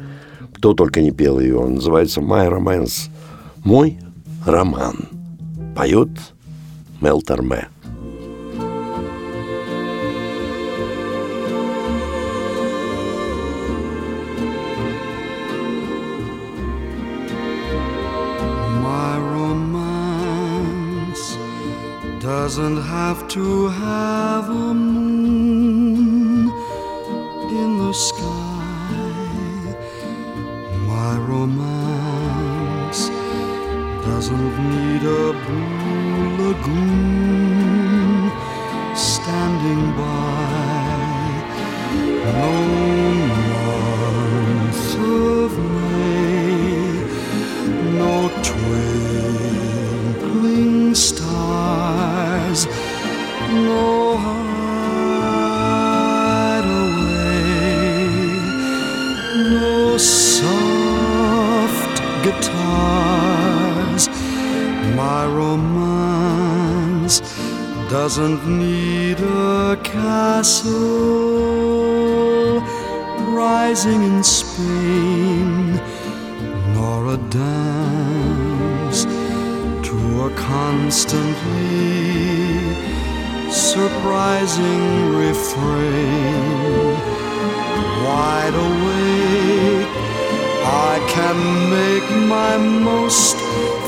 Кто 0.54 0.72
только 0.72 1.02
не 1.02 1.10
пел 1.10 1.38
ее. 1.38 1.58
Он 1.58 1.74
называется 1.74 2.22
«My 2.22 2.48
Romance»– 2.50 3.10
«Мой 3.64 3.98
роман». 4.46 5.10
Поет 5.76 6.08
Мел 7.02 7.20
Торме. 7.20 7.68
Doesn't 22.20 22.82
have 22.82 23.28
to 23.28 23.68
have 23.68 24.50
a 24.50 24.74
sky. 27.92 29.74
My 30.86 31.16
romance 31.18 33.08
doesn't 34.04 34.52
need 34.70 35.02
a 35.02 35.32
blue 35.44 36.36
lagoon 36.38 37.39
doesn't 68.10 68.44
need 68.58 69.20
a 69.20 69.78
castle 69.84 70.70
rising 73.30 74.02
in 74.02 74.24
Spain 74.24 75.80
nor 76.74 77.14
a 77.14 77.16
dance 77.28 79.04
to 79.86 79.96
a 80.26 80.30
constantly 80.34 81.38
surprising 83.48 85.14
refrain. 85.14 86.96
Wide 88.04 88.56
awake, 88.70 89.86
I 90.90 90.98
can 91.14 91.38
make 91.78 92.08
my 92.26 92.56
most 92.58 93.36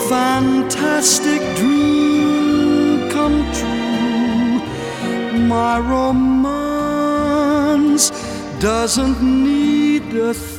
fantastic 0.08 1.40
dream 1.56 3.10
come 3.10 3.42
true. 3.52 3.71
My 5.52 5.78
romance 5.78 6.44
doesn't 8.58 9.20
need 9.20 10.04
a 10.14 10.32
thing 10.32 10.51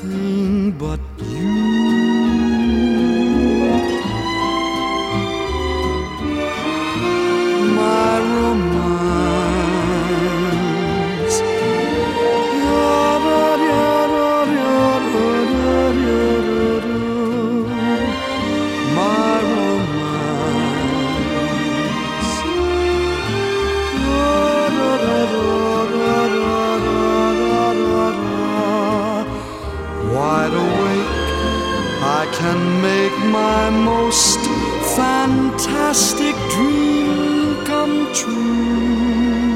fantastic 35.94 36.36
dream 36.50 37.64
come 37.66 38.12
true. 38.14 39.54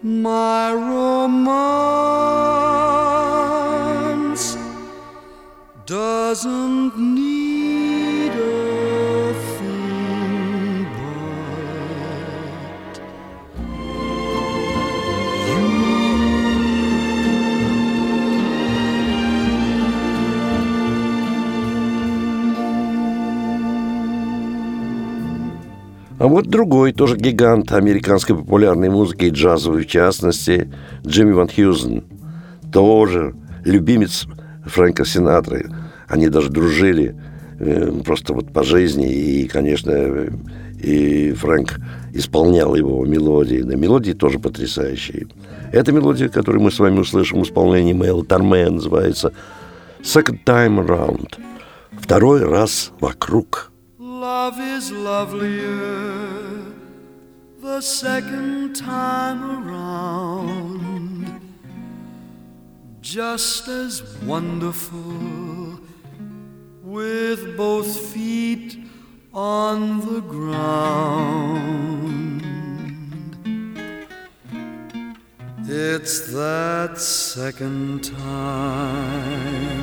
My 0.00 0.72
romance 0.72 1.26
doesn't 5.86 7.17
вот 26.26 26.48
другой, 26.48 26.92
тоже 26.92 27.16
гигант 27.16 27.70
американской 27.70 28.34
популярной 28.34 28.88
музыки 28.88 29.26
и 29.26 29.30
джазовой, 29.30 29.82
в 29.82 29.86
частности, 29.86 30.68
Джимми 31.06 31.32
Ван 31.32 31.48
Хьюзен. 31.48 32.04
Тоже 32.72 33.34
любимец 33.64 34.26
Фрэнка 34.64 35.04
Синатры. 35.04 35.70
Они 36.08 36.28
даже 36.28 36.50
дружили 36.50 37.14
э, 37.60 37.92
просто 38.04 38.34
вот 38.34 38.52
по 38.52 38.64
жизни. 38.64 39.12
И, 39.12 39.46
конечно, 39.46 40.26
и 40.82 41.32
Фрэнк 41.32 41.78
исполнял 42.14 42.74
его 42.74 43.04
мелодии. 43.04 43.62
Да, 43.62 43.76
мелодии 43.76 44.12
тоже 44.12 44.38
потрясающие. 44.38 45.28
Эта 45.72 45.92
мелодия, 45.92 46.28
которую 46.28 46.62
мы 46.62 46.70
с 46.70 46.78
вами 46.78 47.00
услышим 47.00 47.40
в 47.40 47.44
исполнении 47.44 47.92
Мэйла 47.92 48.24
Торме, 48.24 48.68
называется 48.68 49.32
«Second 50.02 50.40
Time 50.44 50.84
Around». 50.84 51.38
Второй 52.00 52.44
раз 52.44 52.92
вокруг. 53.00 53.67
Love 54.20 54.58
is 54.58 54.90
lovelier 54.90 56.74
the 57.60 57.80
second 57.80 58.74
time 58.74 59.64
around, 59.64 61.40
just 63.00 63.68
as 63.68 64.02
wonderful 64.24 65.78
with 66.82 67.56
both 67.56 67.96
feet 68.12 68.76
on 69.32 70.00
the 70.00 70.20
ground. 70.22 72.42
It's 75.68 76.32
that 76.32 76.98
second 76.98 78.02
time 78.02 79.77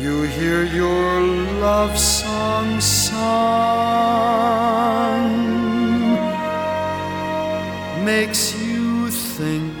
you 0.00 0.22
hear 0.22 0.64
your 0.64 1.20
love 1.60 1.98
song 1.98 2.80
sung 2.80 3.18
makes 8.04 8.54
you 8.62 9.10
think 9.10 9.72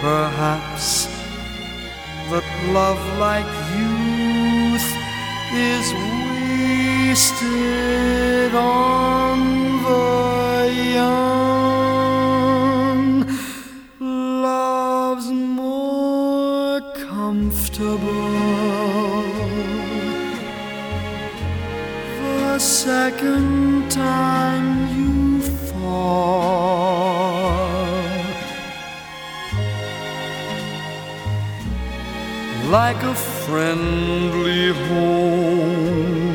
perhaps 0.00 1.06
that 2.30 2.46
love 2.72 3.02
like 3.18 3.50
youth 3.76 4.88
is 5.52 5.92
wasted 5.92 7.57
Like 33.00 33.10
a 33.10 33.14
friendly 33.14 34.72
home, 34.88 36.34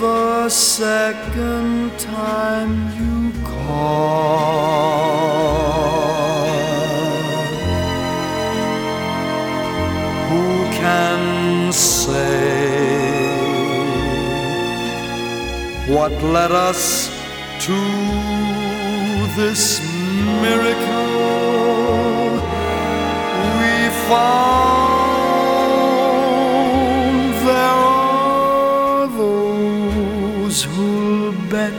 the 0.00 0.48
second 0.48 1.98
time 1.98 2.72
you 2.96 3.32
call. 3.44 4.56
Who 10.30 10.64
can 10.80 11.72
say? 11.72 12.56
what 15.88 16.12
led 16.22 16.50
us 16.50 17.08
to 17.64 17.78
this 19.36 19.80
miracle 20.42 20.95
found 24.08 25.06
there 27.46 27.76
are 27.98 29.06
those 29.22 30.58
who'll 30.62 31.32
bet 31.50 31.74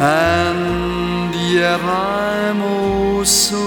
And 0.00 1.32
yet 1.58 1.80
I'm 1.80 2.60
oh 2.62 3.22
so 3.24 3.64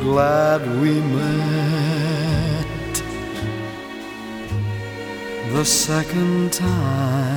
glad 0.00 0.60
we 0.80 0.92
met 1.00 2.66
the 5.54 5.64
second 5.64 6.52
time 6.52 7.35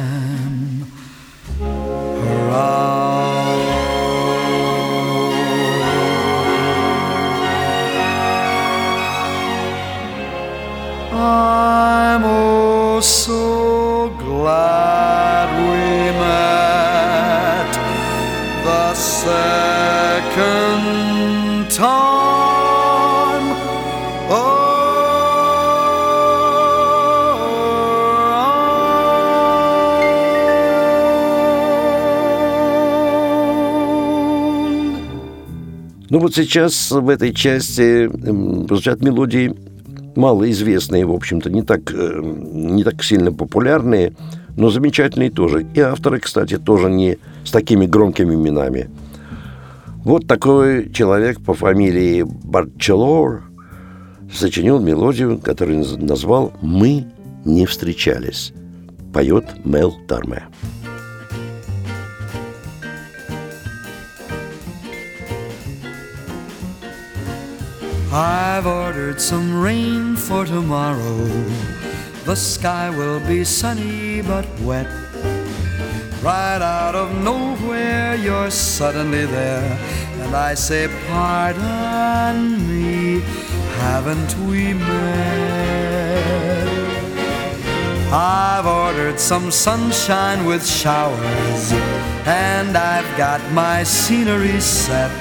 time 21.80 23.56
around. 24.30 24.70
Ну 36.10 36.20
вот 36.20 36.36
сейчас 36.36 36.92
в 36.92 37.08
этой 37.08 37.34
части 37.34 38.06
м, 38.06 38.68
звучат 38.68 39.02
мелодии 39.02 39.54
малоизвестные, 40.16 41.06
в 41.06 41.14
общем-то, 41.14 41.50
не 41.50 41.62
так, 41.62 41.94
э, 41.94 42.22
не 42.24 42.84
так 42.84 43.04
сильно 43.04 43.32
популярные, 43.32 44.14
но 44.58 44.70
замечательные 44.70 45.30
тоже. 45.30 45.66
И 45.76 45.80
авторы, 45.80 46.20
кстати, 46.20 46.58
тоже 46.58 46.90
не 46.90 47.20
с 47.46 47.52
такими 47.52 47.86
громкими 47.86 48.34
именами. 48.34 48.90
Вот 50.04 50.28
такой 50.28 50.92
человек 50.92 51.42
по 51.44 51.54
фамилии 51.54 52.24
Барчелор 52.24 53.44
сочинил 54.34 54.80
мелодию, 54.80 55.38
которую 55.40 55.82
наз- 55.82 56.02
назвал 56.02 56.54
«Мы 56.62 57.06
не 57.46 57.66
встречались». 57.66 58.54
Поет 59.14 59.66
Мел 59.66 59.94
Тарме. 60.08 60.44
I've 68.12 68.66
ordered 68.66 69.22
some 69.22 69.62
rain 69.62 70.16
for 70.16 70.46
tomorrow. 70.46 71.28
The 72.26 72.36
sky 72.36 72.90
will 72.90 73.20
be 73.28 73.44
sunny 73.44 74.22
but 74.22 74.46
wet. 74.62 74.88
Right 76.22 76.62
out 76.62 76.96
of 76.96 77.24
nowhere, 77.24 78.16
you're 78.16 78.52
suddenly 78.52 79.26
there. 79.26 79.80
And 80.22 80.36
I 80.36 80.54
say, 80.54 80.90
Pardon 81.08 82.68
me, 82.68 83.22
haven't 83.78 84.36
we 84.46 84.74
met? 84.74 86.10
I've 88.12 88.66
ordered 88.66 89.18
some 89.18 89.50
sunshine 89.50 90.46
with 90.46 90.68
showers. 90.68 91.72
And 92.26 92.76
I've 92.76 93.18
got 93.18 93.40
my 93.54 93.84
scenery 93.84 94.60
set. 94.60 95.12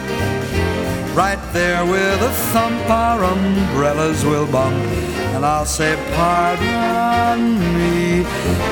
Right 1.15 1.39
there 1.53 1.85
with 1.85 2.23
a 2.23 2.33
thump, 2.53 2.91
our 2.91 3.23
umbrellas 3.23 4.25
will 4.25 4.51
bump. 4.51 5.18
And 5.35 5.45
I'll 5.45 5.67
say, 5.67 5.97
Pardon 6.15 7.59
me, 7.79 8.25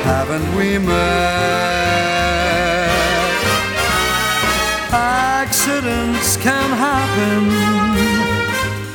haven't 0.02 0.48
we 0.57 0.78
met? 0.78 1.76
Accidents 4.92 6.36
can 6.36 6.68
happen. 6.88 7.42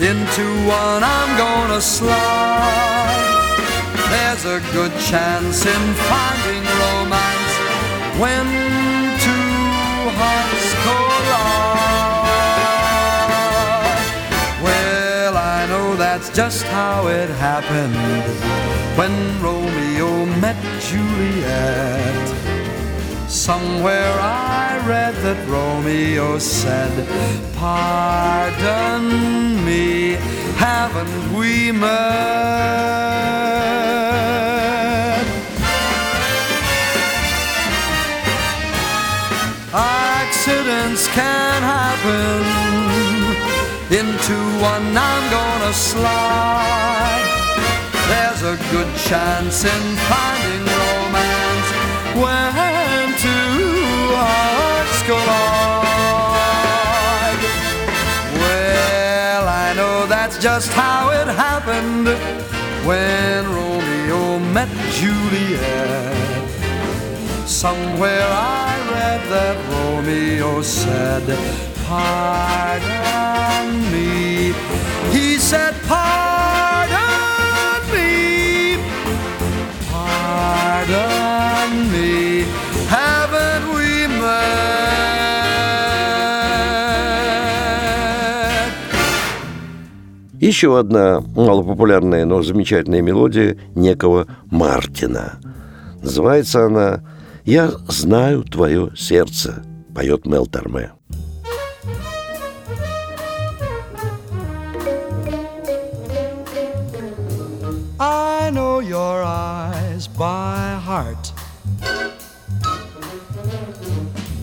Into 0.01 0.45
one 0.67 1.03
I'm 1.03 1.31
gonna 1.37 1.79
slide. 1.79 3.31
There's 4.11 4.45
a 4.45 4.59
good 4.73 4.91
chance 5.09 5.65
in 5.65 5.83
finding 6.09 6.63
romance 6.83 7.53
when 8.19 8.45
two 9.25 10.09
hearts 10.19 10.60
that's 16.13 16.29
just 16.35 16.63
how 16.65 17.07
it 17.07 17.29
happened 17.29 17.95
when 18.97 19.13
Romeo 19.41 20.25
met 20.41 20.57
Juliet. 20.81 22.27
Somewhere 23.29 24.13
I 24.19 24.83
read 24.85 25.15
that 25.23 25.39
Romeo 25.47 26.37
said, 26.37 26.91
Pardon 27.55 29.03
me, 29.65 30.17
haven't 30.57 31.33
we 31.33 31.71
met? 31.71 32.01
Accidents 39.73 41.07
can 41.15 41.61
happen. 41.63 43.20
Into 44.21 44.37
one 44.61 44.95
I'm 44.95 45.31
gonna 45.31 45.73
slide. 45.73 47.25
There's 48.07 48.43
a 48.43 48.55
good 48.69 48.95
chance 48.97 49.63
in 49.65 49.97
finding 50.11 50.65
romance 50.85 51.69
when 52.21 53.17
two 53.17 54.13
hearts 54.13 55.01
collide. 55.09 55.41
Well, 58.37 59.47
I 59.47 59.73
know 59.75 60.05
that's 60.05 60.37
just 60.37 60.71
how 60.71 61.09
it 61.09 61.27
happened 61.27 62.07
when 62.85 63.49
Romeo 63.49 64.37
met 64.53 64.69
Juliet. 64.99 66.15
Somewhere 67.47 68.29
I 68.29 68.77
read 68.91 69.21
that 69.31 69.57
Romeo 69.73 70.61
said, 70.61 71.70
Pardon 71.91 73.67
me. 73.91 74.53
He 75.11 75.37
said, 75.37 75.73
Pardon 75.89 76.95
me. 77.91 78.77
Pardon 79.91 81.69
me. 81.91 82.45
Haven't 82.87 83.65
we 83.75 84.07
met? 84.07 84.71
Еще 90.39 90.79
одна 90.79 91.19
малопопулярная, 91.35 92.23
но 92.23 92.41
замечательная 92.41 93.01
мелодия 93.01 93.57
некого 93.75 94.27
Мартина. 94.49 95.39
Называется 96.01 96.65
она 96.67 97.03
«Я 97.43 97.69
знаю 97.89 98.43
твое 98.45 98.91
сердце», 98.95 99.65
поет 99.93 100.25
Мел 100.25 100.47
Торме. 100.47 100.91
Your 108.81 109.23
eyes 109.23 110.07
by 110.07 110.79
heart. 110.83 111.31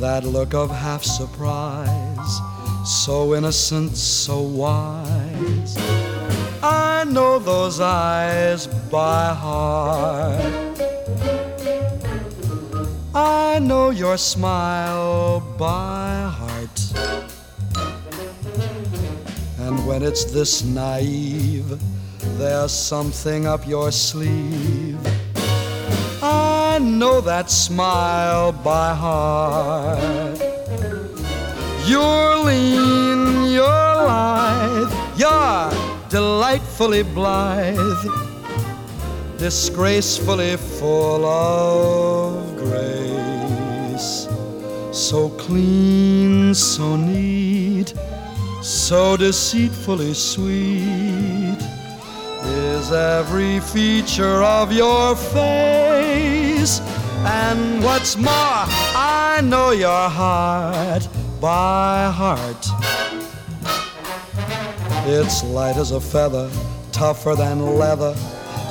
That 0.01 0.24
look 0.24 0.55
of 0.55 0.70
half 0.70 1.03
surprise, 1.03 2.41
so 2.84 3.34
innocent, 3.34 3.97
so 3.97 4.41
wise. 4.41 5.76
I 6.62 7.05
know 7.05 7.39
those 7.39 7.80
eyes 7.80 8.66
by 8.66 9.34
heart. 9.34 10.78
I 13.14 13.59
know 13.59 13.91
your 13.91 14.16
smile 14.16 15.41
by 15.59 16.30
heart. 16.39 16.80
And 19.59 19.86
when 19.86 20.03
it's 20.03 20.24
this 20.24 20.62
naive, 20.64 21.80
there's 22.39 22.72
something 22.72 23.47
up 23.47 23.66
your 23.66 23.91
sleeve. 23.91 24.97
I 26.22 26.78
know 26.80 27.20
that 27.20 27.51
smile 27.51 28.53
by 28.53 28.95
heart. 28.95 30.39
You're 31.84 32.36
lean, 32.45 33.51
you're 33.51 33.97
lithe, 34.07 34.93
you're 35.16 35.72
delightfully 36.09 37.03
blithe, 37.03 38.07
disgracefully 39.36 40.57
full 40.57 41.24
of 41.26 42.57
grace. 42.57 44.28
So 44.93 45.30
clean, 45.30 46.55
so 46.55 46.95
neat, 46.95 47.95
so 48.62 49.16
deceitfully 49.16 50.14
sweet 50.14 51.17
every 52.91 53.61
feature 53.61 54.43
of 54.43 54.72
your 54.72 55.16
face. 55.16 56.80
And 57.24 57.82
what's 57.82 58.16
more, 58.16 58.30
I 58.30 59.41
know 59.45 59.70
your 59.70 60.09
heart 60.09 61.09
by 61.41 62.11
heart. 62.14 62.66
It's 65.07 65.43
light 65.45 65.76
as 65.76 65.91
a 65.93 66.01
feather, 66.01 66.51
tougher 66.93 67.34
than 67.34 67.78
leather. 67.78 68.14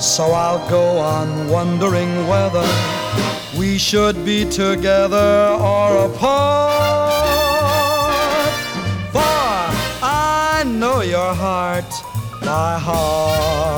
So 0.00 0.24
I'll 0.24 0.68
go 0.70 0.98
on 0.98 1.48
wondering 1.48 2.28
whether 2.28 2.66
we 3.58 3.78
should 3.78 4.24
be 4.24 4.44
together 4.44 5.56
or 5.60 6.06
apart. 6.06 7.18
For 9.12 9.20
I 9.20 10.64
know 10.66 11.00
your 11.00 11.34
heart 11.34 11.90
by 12.42 12.78
heart. 12.78 13.77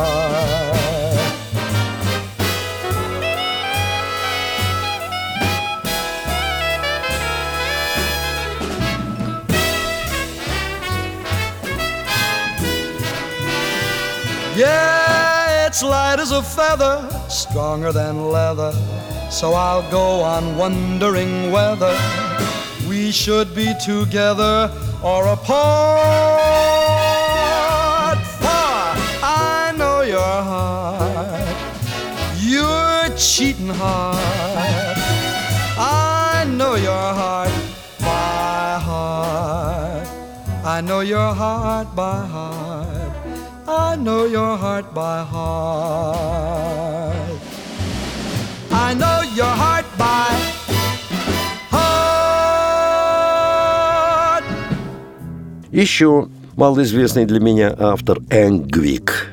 Light 16.11 16.19
as 16.19 16.33
a 16.33 16.43
feather, 16.43 17.09
stronger 17.29 17.93
than 17.93 18.31
leather. 18.31 18.73
So 19.31 19.53
I'll 19.53 19.89
go 19.93 20.23
on 20.23 20.57
wondering 20.57 21.53
whether 21.53 21.95
we 22.89 23.13
should 23.13 23.55
be 23.55 23.73
together 23.85 24.73
or 25.05 25.29
apart. 25.29 25.69
For 28.43 28.75
I 29.23 29.73
know 29.79 30.01
your 30.17 30.37
heart, 30.51 31.57
your 32.41 33.17
cheating 33.17 33.75
heart. 33.83 34.99
I 35.79 36.45
know 36.59 36.75
your 36.75 37.09
heart 37.21 37.53
by 38.01 38.81
heart. 38.89 40.09
I 40.65 40.81
know 40.81 41.01
your 41.01 41.33
heart 41.35 41.95
by 41.95 42.27
heart. 42.27 42.60
Know 44.01 44.25
your 44.25 44.57
heart 44.57 44.95
by 44.95 45.25
heart. 45.31 46.71
I 48.73 48.95
know 48.95 49.21
your 49.37 49.45
heart 49.45 49.85
by 49.99 50.33
heart. 51.71 51.91
Еще 55.71 56.29
малоизвестный 56.57 57.27
для 57.27 57.41
меня 57.41 57.77
автор 57.79 58.21
Энгвик. 58.31 59.27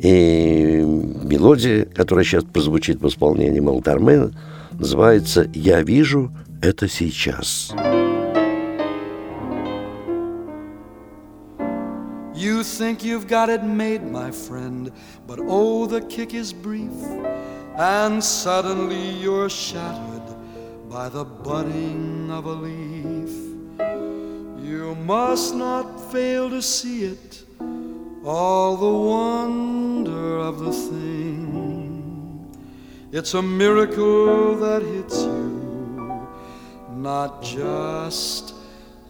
И 0.00 0.82
мелодия, 1.22 1.84
которая 1.84 2.24
сейчас 2.24 2.42
прозвучит 2.42 3.00
в 3.00 3.06
исполнении 3.06 3.60
Мелтармена, 3.60 4.32
называется 4.72 5.48
«Я 5.54 5.82
вижу 5.82 6.32
это 6.60 6.88
сейчас». 6.88 7.72
You 12.44 12.62
think 12.62 13.02
you've 13.02 13.26
got 13.26 13.48
it 13.48 13.64
made, 13.64 14.02
my 14.02 14.30
friend, 14.30 14.92
but 15.26 15.38
oh, 15.40 15.86
the 15.86 16.02
kick 16.02 16.34
is 16.34 16.52
brief, 16.52 16.92
and 17.78 18.22
suddenly 18.22 19.12
you're 19.12 19.48
shattered 19.48 20.28
by 20.90 21.08
the 21.08 21.24
budding 21.24 22.30
of 22.30 22.44
a 22.44 22.52
leaf. 22.52 23.32
You 24.62 24.94
must 25.06 25.54
not 25.54 26.12
fail 26.12 26.50
to 26.50 26.60
see 26.60 27.04
it, 27.04 27.44
all 28.26 28.76
the 28.76 28.98
wonder 29.08 30.36
of 30.36 30.58
the 30.58 30.72
thing. 30.72 32.54
It's 33.10 33.32
a 33.32 33.40
miracle 33.40 34.54
that 34.56 34.82
hits 34.82 35.22
you, 35.22 36.28
not 36.90 37.42
just 37.42 38.53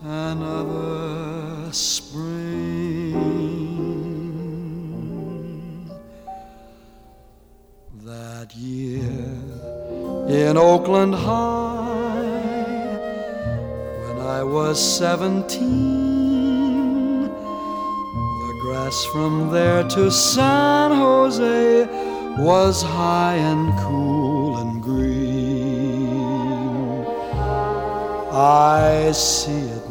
another 0.04 1.72
spring. 1.72 3.14
That 8.04 8.54
year 8.54 9.00
in 10.28 10.58
Oakland 10.58 11.14
High, 11.14 12.20
when 14.04 14.18
I 14.20 14.42
was 14.42 14.78
seventeen, 14.98 15.62
the 17.22 18.58
grass 18.60 19.06
from 19.06 19.50
there 19.50 19.88
to 19.88 20.10
San 20.10 20.90
Jose 20.90 21.86
was 22.38 22.82
high 22.82 23.36
and 23.36 23.72
cool 23.80 24.58
and 24.58 24.82
green. 24.82 25.04
I 28.36 29.12
see 29.12 29.52
it 29.52 29.83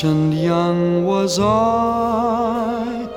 and 0.00 0.32
young 0.32 1.04
was 1.04 1.38
I 1.38 3.08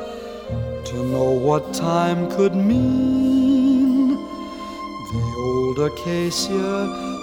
to 0.83 0.95
know 1.11 1.31
what 1.31 1.73
time 1.73 2.29
could 2.29 2.55
mean. 2.55 4.09
The 5.13 5.23
old 5.47 5.79
acacia, 5.79 6.75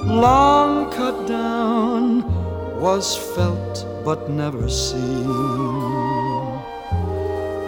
long 0.07 0.91
cut 0.91 1.27
down, 1.29 2.25
was 2.81 3.17
felt 3.35 3.87
but 4.05 4.31
never 4.31 4.69
seen. 4.69 5.29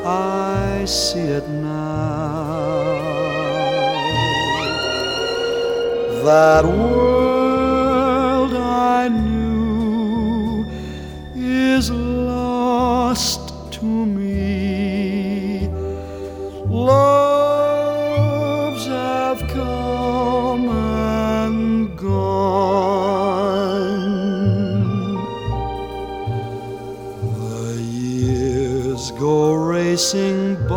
I 0.06 0.84
see 0.86 1.28
it 1.38 1.48
now. 1.48 2.84
That 6.24 6.64
world 6.64 7.33
racing 30.04 30.54
by. 30.68 30.76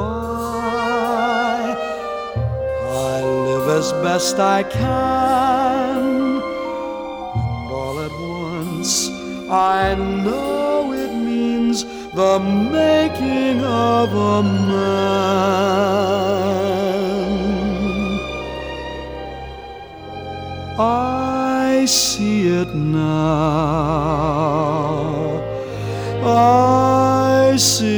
I 2.89 3.21
live 3.21 3.67
as 3.80 3.91
best 4.03 4.39
I 4.39 4.63
can. 4.63 5.97
And 7.36 7.71
all 7.71 7.99
at 8.07 8.11
once 8.11 9.09
I 9.49 9.95
know 9.95 10.93
it 10.93 11.13
means 11.13 11.84
the 12.13 12.39
making 12.39 13.63
of 13.65 14.13
a 14.13 14.43
man. 14.43 15.17
I 20.80 21.86
see 21.86 22.47
it 22.61 22.73
now. 22.75 23.17
I 26.23 27.57
see 27.57 27.96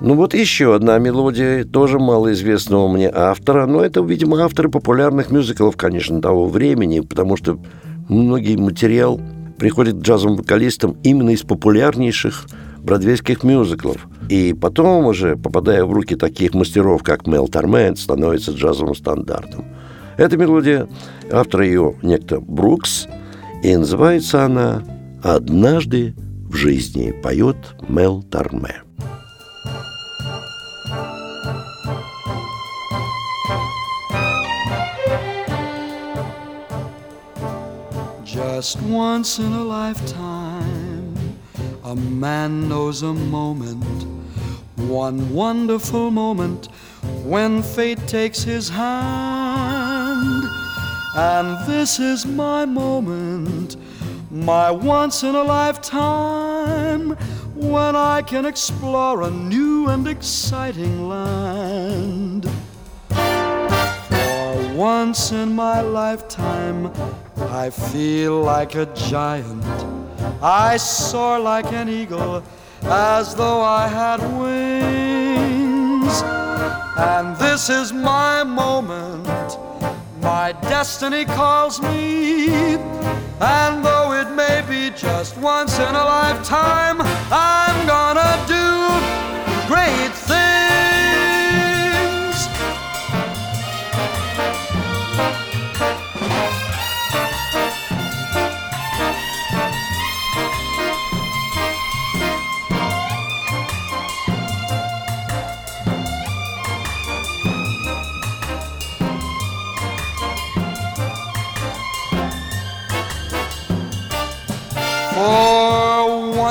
Ну 0.00 0.14
вот 0.14 0.32
еще 0.32 0.74
одна 0.74 0.98
мелодия, 0.98 1.64
тоже 1.64 1.98
малоизвестного 1.98 2.88
мне 2.88 3.10
автора, 3.12 3.66
но 3.66 3.84
это, 3.84 4.00
видимо, 4.00 4.42
авторы 4.42 4.70
популярных 4.70 5.30
мюзиклов, 5.30 5.76
конечно, 5.76 6.22
того 6.22 6.46
времени, 6.48 7.00
потому 7.00 7.36
что 7.36 7.58
многие 8.08 8.56
материал 8.56 9.20
приходит 9.58 9.98
к 9.98 10.02
джазовым 10.02 10.36
вокалистам 10.36 10.96
именно 11.02 11.30
из 11.30 11.42
популярнейших 11.42 12.46
бродвейских 12.78 13.42
мюзиклов. 13.44 14.08
И 14.30 14.54
потом 14.54 15.04
уже, 15.04 15.36
попадая 15.36 15.84
в 15.84 15.92
руки 15.92 16.16
таких 16.16 16.54
мастеров, 16.54 17.02
как 17.02 17.26
Мел 17.26 17.46
Тормент, 17.46 17.98
становится 17.98 18.52
джазовым 18.52 18.94
стандартом. 18.94 19.66
Эта 20.16 20.38
мелодия, 20.38 20.88
автор 21.30 21.60
ее 21.60 21.96
некто 22.02 22.40
Брукс, 22.40 23.06
и 23.62 23.76
называется 23.76 24.44
она 24.44 24.82
«Однажды 25.22 26.14
в 26.48 26.54
жизни» 26.54 27.12
поет 27.22 27.56
Мел 27.86 28.22
Торме. 28.22 28.80
Just 38.60 38.82
once 38.82 39.38
in 39.38 39.54
a 39.54 39.64
lifetime, 39.64 41.14
a 41.82 41.96
man 41.96 42.68
knows 42.68 43.00
a 43.02 43.14
moment, 43.14 44.04
one 44.76 45.32
wonderful 45.32 46.10
moment 46.10 46.66
when 47.24 47.62
fate 47.62 48.06
takes 48.06 48.42
his 48.42 48.68
hand. 48.68 50.44
And 51.16 51.66
this 51.66 51.98
is 51.98 52.26
my 52.26 52.66
moment, 52.66 53.76
my 54.30 54.70
once 54.70 55.22
in 55.22 55.34
a 55.34 55.42
lifetime, 55.42 57.12
when 57.54 57.96
I 57.96 58.20
can 58.20 58.44
explore 58.44 59.22
a 59.22 59.30
new 59.30 59.88
and 59.88 60.06
exciting 60.06 61.08
land. 61.08 62.19
Once 64.80 65.30
in 65.30 65.54
my 65.54 65.82
lifetime, 65.82 66.90
I 67.50 67.68
feel 67.68 68.40
like 68.40 68.76
a 68.76 68.86
giant. 68.94 69.62
I 70.42 70.78
soar 70.78 71.38
like 71.38 71.70
an 71.74 71.90
eagle 71.90 72.42
as 72.84 73.34
though 73.34 73.60
I 73.60 73.86
had 73.88 74.20
wings. 74.40 76.22
And 76.96 77.36
this 77.36 77.68
is 77.68 77.92
my 77.92 78.42
moment. 78.42 79.58
My 80.22 80.52
destiny 80.62 81.26
calls 81.26 81.78
me. 81.82 82.48
And 83.38 83.84
though 83.84 84.14
it 84.14 84.30
may 84.30 84.64
be 84.66 84.96
just 84.96 85.36
once 85.36 85.78
in 85.78 85.94
a 85.94 86.04
lifetime, 86.16 87.02
I'm 87.30 87.86
gonna 87.86 88.32
do 88.48 89.68
great 89.68 90.14
things. 90.14 90.49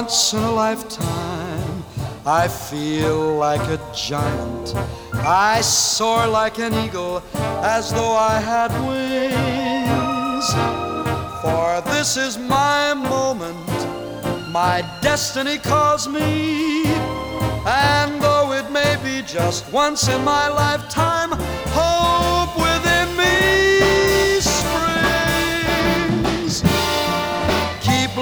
Once 0.10 0.34
in 0.34 0.40
a 0.40 0.52
lifetime, 0.52 1.84
I 2.26 2.48
feel 2.48 3.36
like 3.36 3.62
a 3.70 3.80
giant. 3.94 4.74
I 5.14 5.62
soar 5.62 6.26
like 6.26 6.58
an 6.58 6.74
eagle 6.74 7.22
as 7.62 7.94
though 7.94 8.16
I 8.16 8.40
had 8.40 8.72
wings. 8.90 10.48
For 11.44 11.88
this 11.94 12.18
is 12.18 12.40
my 12.40 12.96
moment, 12.96 13.78
my 14.50 14.84
destiny 15.04 15.60
calls 15.60 16.08
me. 16.08 16.86
And 17.68 18.20
though 18.20 18.52
it 18.54 18.72
may 18.72 18.98
be 19.04 19.22
just 19.28 19.72
once 19.72 20.08
in 20.08 20.24
my 20.24 20.48
lifetime, 20.48 21.34
hope 21.78 22.29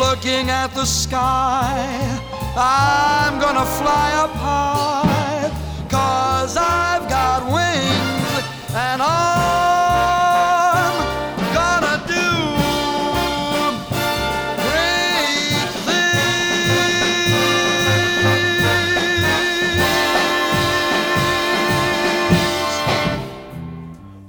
looking 0.09 0.49
at 0.49 0.73
the 0.73 0.85
sky. 0.85 1.85
I'm 2.55 3.39
gonna 3.39 3.65
fly 3.79 4.09
up 4.23 4.31
high, 4.31 5.51
cause 5.89 6.55
I've 6.55 7.09
got 7.09 7.43
wings, 7.57 8.43
and 8.85 9.01
I'm 9.01 10.95
gonna 11.59 11.97
do 12.07 12.27
great 14.63 15.71
things. 15.87 17.27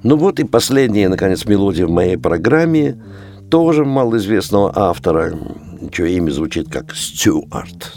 Ну 0.03 0.17
вот 0.17 0.41
и 0.41 0.45
последняя, 0.45 1.09
наконец, 1.09 1.45
мелодия 1.47 1.87
в 1.87 1.91
моей 1.91 2.17
программе, 2.17 2.97
тоже 3.49 3.85
малоизвестного 3.85 4.73
автора, 4.75 5.33
чье 5.91 6.17
имя 6.17 6.31
звучит 6.31 6.69
как 6.69 6.95
Стюарт. 6.95 7.95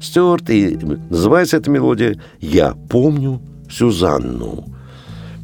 Стюарт, 0.00 0.50
и 0.50 0.76
называется 1.10 1.56
эта 1.56 1.70
мелодия 1.70 2.20
«Я 2.40 2.74
помню 2.88 3.40
Сюзанну». 3.70 4.74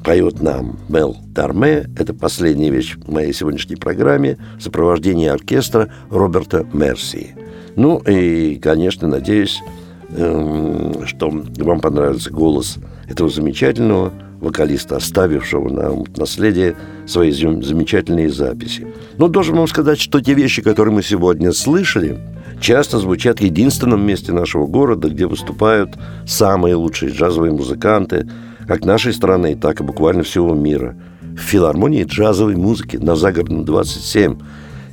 поет 0.04 0.40
нам 0.40 0.78
Мел 0.88 1.16
Дарме. 1.28 1.90
Это 1.98 2.14
последняя 2.14 2.70
вещь 2.70 2.96
в 2.96 3.12
моей 3.12 3.32
сегодняшней 3.32 3.76
программе 3.76 4.38
в 4.58 4.62
сопровождении 4.62 5.28
оркестра 5.28 5.90
Роберта 6.10 6.66
Мерси. 6.72 7.34
Ну 7.76 7.98
и, 7.98 8.56
конечно, 8.56 9.08
надеюсь, 9.08 9.62
эм, 10.10 11.06
что 11.06 11.30
вам 11.30 11.80
понравится 11.80 12.30
голос 12.30 12.78
этого 13.08 13.28
замечательного 13.28 14.12
вокалиста, 14.40 14.96
оставившего 14.96 15.68
нам 15.68 16.04
наследие 16.16 16.76
свои 17.06 17.30
замечательные 17.30 18.30
записи. 18.30 18.86
Но 19.18 19.28
должен 19.28 19.56
вам 19.56 19.68
сказать, 19.68 20.00
что 20.00 20.20
те 20.20 20.34
вещи, 20.34 20.62
которые 20.62 20.94
мы 20.94 21.02
сегодня 21.02 21.52
слышали, 21.52 22.18
часто 22.60 22.98
звучат 22.98 23.40
в 23.40 23.44
единственном 23.44 24.04
месте 24.04 24.32
нашего 24.32 24.66
города, 24.66 25.08
где 25.08 25.26
выступают 25.26 25.90
самые 26.26 26.74
лучшие 26.74 27.12
джазовые 27.12 27.52
музыканты– 27.52 28.28
как 28.70 28.84
нашей 28.84 29.12
страны, 29.12 29.56
так 29.56 29.80
и 29.80 29.82
буквально 29.82 30.22
всего 30.22 30.54
мира. 30.54 30.94
В 31.22 31.40
филармонии 31.40 32.04
джазовой 32.04 32.54
музыки 32.54 32.98
на 32.98 33.16
Загородном 33.16 33.64
27. 33.64 34.38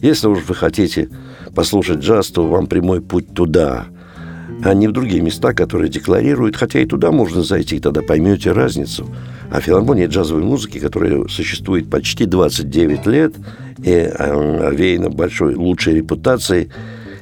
Если 0.02 0.28
уж 0.28 0.39
вы 0.48 0.56
хотите 0.56 1.12
послушать 1.54 2.00
джаз, 2.00 2.30
то 2.30 2.48
вам 2.48 2.66
прямой 2.66 3.02
путь 3.02 3.36
туда, 3.36 3.86
а 4.64 4.74
не 4.74 4.88
в 4.88 4.91
другие 4.91 5.22
места, 5.22 5.53
которые 5.53 5.89
декларируют, 5.89 6.55
хотя 6.55 6.80
и 6.80 6.86
туда 6.86 7.12
можно 7.12 7.43
зайти, 7.43 7.80
тогда 7.80 8.01
поймете 8.01 8.51
разницу. 8.51 9.08
А 9.51 9.62
филармония 9.62 10.08
джазовой 10.08 10.43
музыки, 10.43 10.80
которая 10.80 11.28
существует 11.28 11.89
почти 11.89 12.26
29 12.26 13.05
лет 13.08 13.36
и 13.84 13.93
а, 13.93 14.68
овеяна 14.68 15.10
большой 15.10 15.55
лучшей 15.55 15.95
репутацией, 15.95 16.70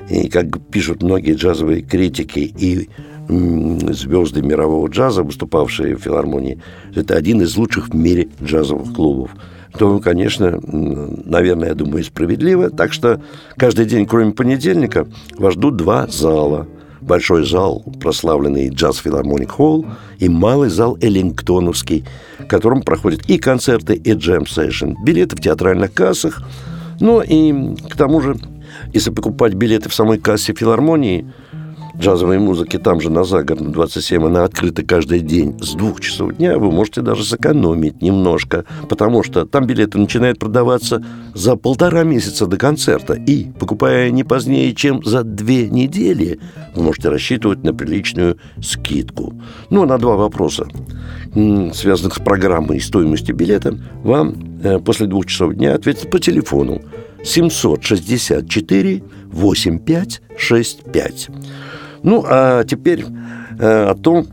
и, 0.10 0.30
как 0.30 0.60
пишут 0.70 1.04
многие 1.04 1.34
джазовые 1.34 1.82
критики 1.82 2.40
и 2.40 2.90
звезды 3.28 4.44
мирового 4.44 4.88
джаза, 4.88 5.24
выступавшие 5.24 5.96
в 5.96 6.02
филармонии, 6.02 6.62
это 6.94 7.16
один 7.16 7.42
из 7.42 7.58
лучших 7.58 7.90
в 7.90 7.96
мире 7.96 8.30
джазовых 8.44 8.94
клубов 8.94 9.32
то, 9.78 10.00
конечно, 10.00 10.60
наверное, 10.64 11.70
я 11.70 11.76
думаю, 11.76 12.04
справедливо. 12.04 12.70
Так 12.70 12.94
что 12.94 13.22
каждый 13.58 13.86
день, 13.86 14.06
кроме 14.06 14.32
понедельника, 14.32 15.08
вас 15.38 15.54
ждут 15.56 15.76
два 15.76 16.08
зала. 16.08 16.68
Большой 17.06 17.46
зал, 17.46 17.84
прославленный 18.02 18.70
джаз 18.70 18.98
филармоник 18.98 19.52
холл, 19.52 19.86
и 20.18 20.28
малый 20.28 20.70
зал 20.70 20.98
Эллингтоновский, 21.02 22.04
в 22.40 22.48
котором 22.48 22.82
проходят 22.82 23.30
и 23.30 23.38
концерты, 23.38 23.94
и 23.94 24.14
джем-сейшн. 24.14 24.94
Билеты 25.04 25.36
в 25.36 25.42
театральных 25.42 25.94
кассах. 25.94 26.42
Ну 27.00 27.22
и 27.22 27.76
к 27.76 27.96
тому 27.96 28.22
же, 28.22 28.38
если 28.94 29.12
покупать 29.12 29.54
билеты 29.54 29.90
в 29.90 29.94
самой 29.94 30.18
кассе 30.18 30.54
филармонии– 30.54 31.32
джазовой 32.00 32.40
музыки 32.40 32.78
там 32.78 33.02
же 33.02 33.10
на 33.10 33.24
Загородном 33.24 33.72
27, 33.72 34.26
она 34.26 34.44
открыта 34.44 34.84
каждый 34.84 35.22
день 35.22 35.58
с 35.62 35.74
двух 35.74 36.02
часов 36.02 36.36
дня, 36.36 36.58
вы 36.58 36.72
можете 36.72 37.02
даже 37.02 37.24
сэкономить 37.24 38.02
немножко, 38.02 38.66
потому 38.90 39.24
что 39.24 39.46
там 39.46 39.66
билеты 39.66 39.98
начинают 39.98 40.40
продаваться 40.40 41.04
за 41.34 41.56
полтора 41.56 42.04
месяца 42.04 42.46
до 42.48 42.58
концерта, 42.58 43.14
и, 43.14 43.46
покупая 43.60 44.12
не 44.12 44.24
позднее, 44.24 44.74
чем 44.76 45.04
за 45.04 45.24
две 45.24 45.70
недели, 45.70 46.40
вы 46.76 46.84
можете 46.84 47.10
рассчитывать 47.10 47.64
на 47.64 47.74
приличную 47.74 48.38
скидку. 48.62 49.34
Ну, 49.70 49.86
на 49.86 49.98
два 49.98 50.16
вопроса, 50.16 50.68
связанных 51.74 52.16
с 52.16 52.20
программой 52.20 52.78
и 52.78 52.82
стоимостью 52.82 53.36
билета, 53.36 53.78
вам 54.04 54.36
э, 54.64 54.80
после 54.80 55.08
двух 55.08 55.26
часов 55.26 55.54
дня 55.56 55.74
ответят 55.76 56.10
по 56.10 56.20
телефону 56.20 56.82
764 57.24 59.04
8565. 59.32 61.30
Ну, 62.06 62.24
а 62.24 62.64
теперь 62.66 63.04
э, 63.58 63.90
о 63.90 63.96
том, 63.96 64.28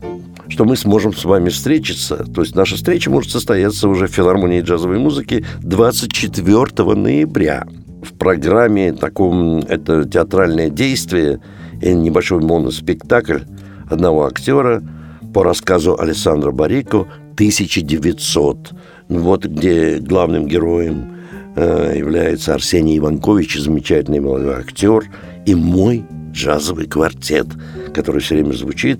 что 0.47 0.63
мы 0.63 0.77
сможем 0.77 1.11
с 1.11 1.25
вами 1.25 1.49
встретиться. 1.49 2.17
То 2.17 2.41
есть 2.41 2.55
наша 2.55 2.75
встреча 2.75 3.09
может 3.09 3.31
состояться 3.31 3.89
уже 3.89 4.05
в 4.05 4.11
филармонии 4.11 4.61
джазовой 4.61 4.99
музыки 4.99 5.43
24 5.63 6.95
ноября. 6.95 7.65
В 8.03 8.13
программе 8.13 8.93
таком 8.93 9.57
это 9.57 10.07
театральное 10.07 10.69
действие 10.69 11.41
и 11.81 11.91
небольшой 11.95 12.41
моноспектакль 12.41 13.39
одного 13.89 14.27
актера 14.27 14.83
по 15.33 15.43
рассказу 15.43 15.99
Александра 15.99 16.51
Барико 16.51 17.07
«1900». 17.35 18.67
Вот 19.09 19.45
где 19.45 19.97
главным 19.97 20.45
героем 20.45 21.17
э, 21.55 21.95
является 21.97 22.53
Арсений 22.53 22.99
Иванкович, 22.99 23.59
замечательный 23.59 24.19
молодой 24.19 24.59
актер, 24.59 25.05
и 25.47 25.55
мой 25.55 26.05
джазовый 26.33 26.87
квартет, 26.87 27.47
который 27.93 28.21
все 28.21 28.35
время 28.35 28.53
звучит. 28.53 28.99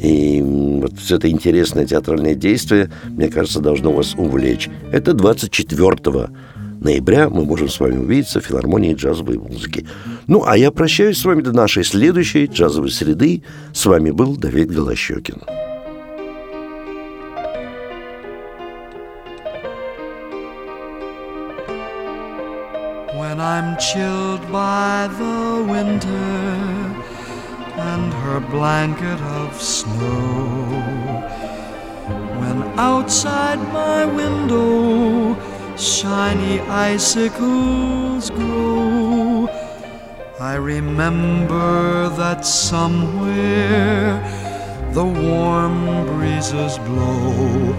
И 0.00 0.42
вот 0.42 0.98
все 0.98 1.16
это 1.16 1.30
интересное 1.30 1.86
театральное 1.86 2.34
действие, 2.34 2.90
мне 3.06 3.28
кажется, 3.28 3.60
должно 3.60 3.92
вас 3.92 4.14
увлечь. 4.16 4.68
Это 4.90 5.12
24 5.12 6.28
ноября 6.82 7.28
мы 7.28 7.44
можем 7.44 7.68
с 7.68 7.78
вами 7.78 7.98
увидеться 7.98 8.40
в 8.40 8.44
филармонии 8.44 8.94
джазовой 8.94 9.38
музыки. 9.38 9.86
Ну, 10.26 10.44
а 10.44 10.56
я 10.56 10.70
прощаюсь 10.70 11.18
с 11.18 11.24
вами 11.24 11.42
до 11.42 11.52
нашей 11.52 11.84
следующей 11.84 12.46
джазовой 12.46 12.90
среды. 12.90 13.42
С 13.72 13.86
вами 13.86 14.10
был 14.10 14.36
Давид 14.36 14.70
Голощекин. 14.70 15.42
When 23.14 23.40
I'm 23.40 23.78
chilled 23.78 24.42
by 24.50 25.08
the 25.18 25.64
winter 25.64 26.61
and 28.02 28.12
her 28.14 28.40
blanket 28.40 29.20
of 29.40 29.60
snow. 29.60 30.66
When 32.40 32.58
outside 32.78 33.60
my 33.72 34.04
window 34.04 35.36
shiny 35.76 36.60
icicles 36.60 38.30
grow, 38.30 39.48
I 40.40 40.54
remember 40.54 42.08
that 42.20 42.44
somewhere 42.44 44.20
the 44.92 45.04
warm 45.04 46.06
breezes 46.06 46.78
blow, 46.78 47.74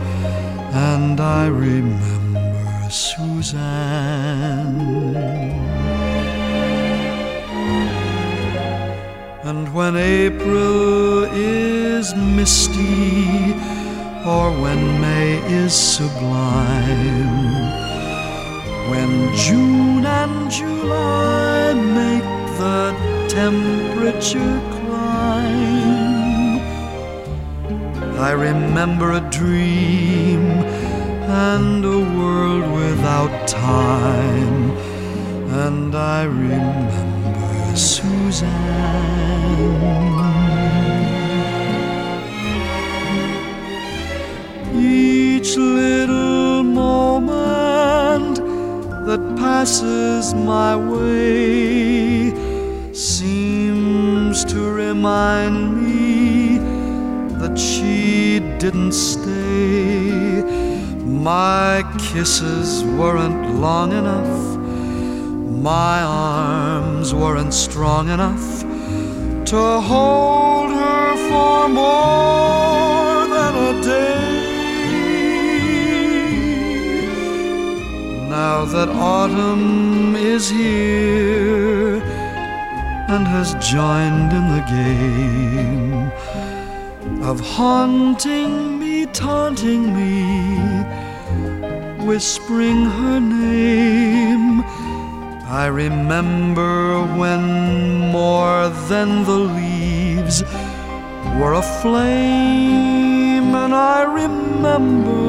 and 0.91 1.19
I 1.19 1.47
remember 1.47 2.89
Suzanne. 2.89 3.53
And 9.46 9.74
when 9.74 9.98
April 9.98 11.26
is 11.26 12.16
misty, 12.16 13.52
or 14.26 14.52
when 14.64 15.02
May 15.02 15.36
is 15.52 15.74
sublime, 15.74 17.44
when 18.89 19.36
June 19.36 20.06
and 20.06 20.50
July 20.50 21.74
make 21.74 22.24
the 22.58 22.96
temperature 23.28 24.62
climb, 24.78 26.60
I 28.18 28.32
remember 28.32 29.12
a 29.12 29.30
dream 29.30 30.48
and 31.28 31.84
a 31.84 32.00
world 32.18 32.72
without 32.72 33.46
time. 33.46 34.72
And 35.66 35.94
I 35.94 36.24
remember 36.24 37.12
Suzanne. 37.76 38.51
Each 44.76 45.57
little 45.57 46.63
moment 46.63 48.38
that 49.07 49.36
passes 49.38 50.34
my 50.34 50.76
way 50.76 52.32
seems 52.93 54.45
to 54.45 54.59
remind 54.71 55.82
me 55.82 56.59
that 57.39 57.57
she 57.57 58.39
didn't 58.59 58.93
stay 58.93 60.43
my 61.24 61.84
kisses 61.97 62.84
weren't 62.84 63.55
long 63.59 63.93
enough, 63.93 64.53
my 65.64 66.03
arms 66.03 67.14
weren't 67.14 67.53
strong 67.53 68.09
enough 68.09 68.66
to 69.45 69.80
hold 69.80 70.70
her 70.72 71.16
for 71.30 71.70
more 71.70 73.28
than 73.36 73.53
a 73.70 73.82
day. 73.82 74.34
Now 78.30 78.66
that 78.66 78.89
autumn 78.89 80.18
is 80.18 80.49
here 80.49 82.01
and 83.07 83.26
has 83.26 83.53
joined 83.76 84.34
in 84.39 84.45
the 84.55 84.64
game 84.78 86.11
of 87.24 87.39
haunting 87.39 88.80
me, 88.80 89.05
taunting 89.05 89.95
me 89.95 90.24
whispering 92.05 92.84
her 92.84 93.20
name. 93.22 94.61
I 95.46 95.68
remember 95.68 97.02
when 97.18 98.12
more 98.12 98.70
than 98.89 99.24
the 99.26 99.38
leaves 99.38 100.44
were 101.39 101.54
aflame, 101.54 103.56
and 103.56 103.74
I 103.74 104.04
remember 104.04 105.24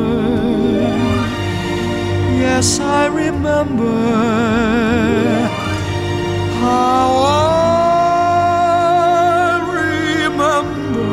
Yes, 2.55 2.79
I 2.79 3.07
remember 3.07 3.99
how 6.61 7.09
I 7.27 7.29
remember 10.23 11.11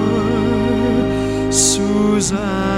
Suzanne, 1.51 2.70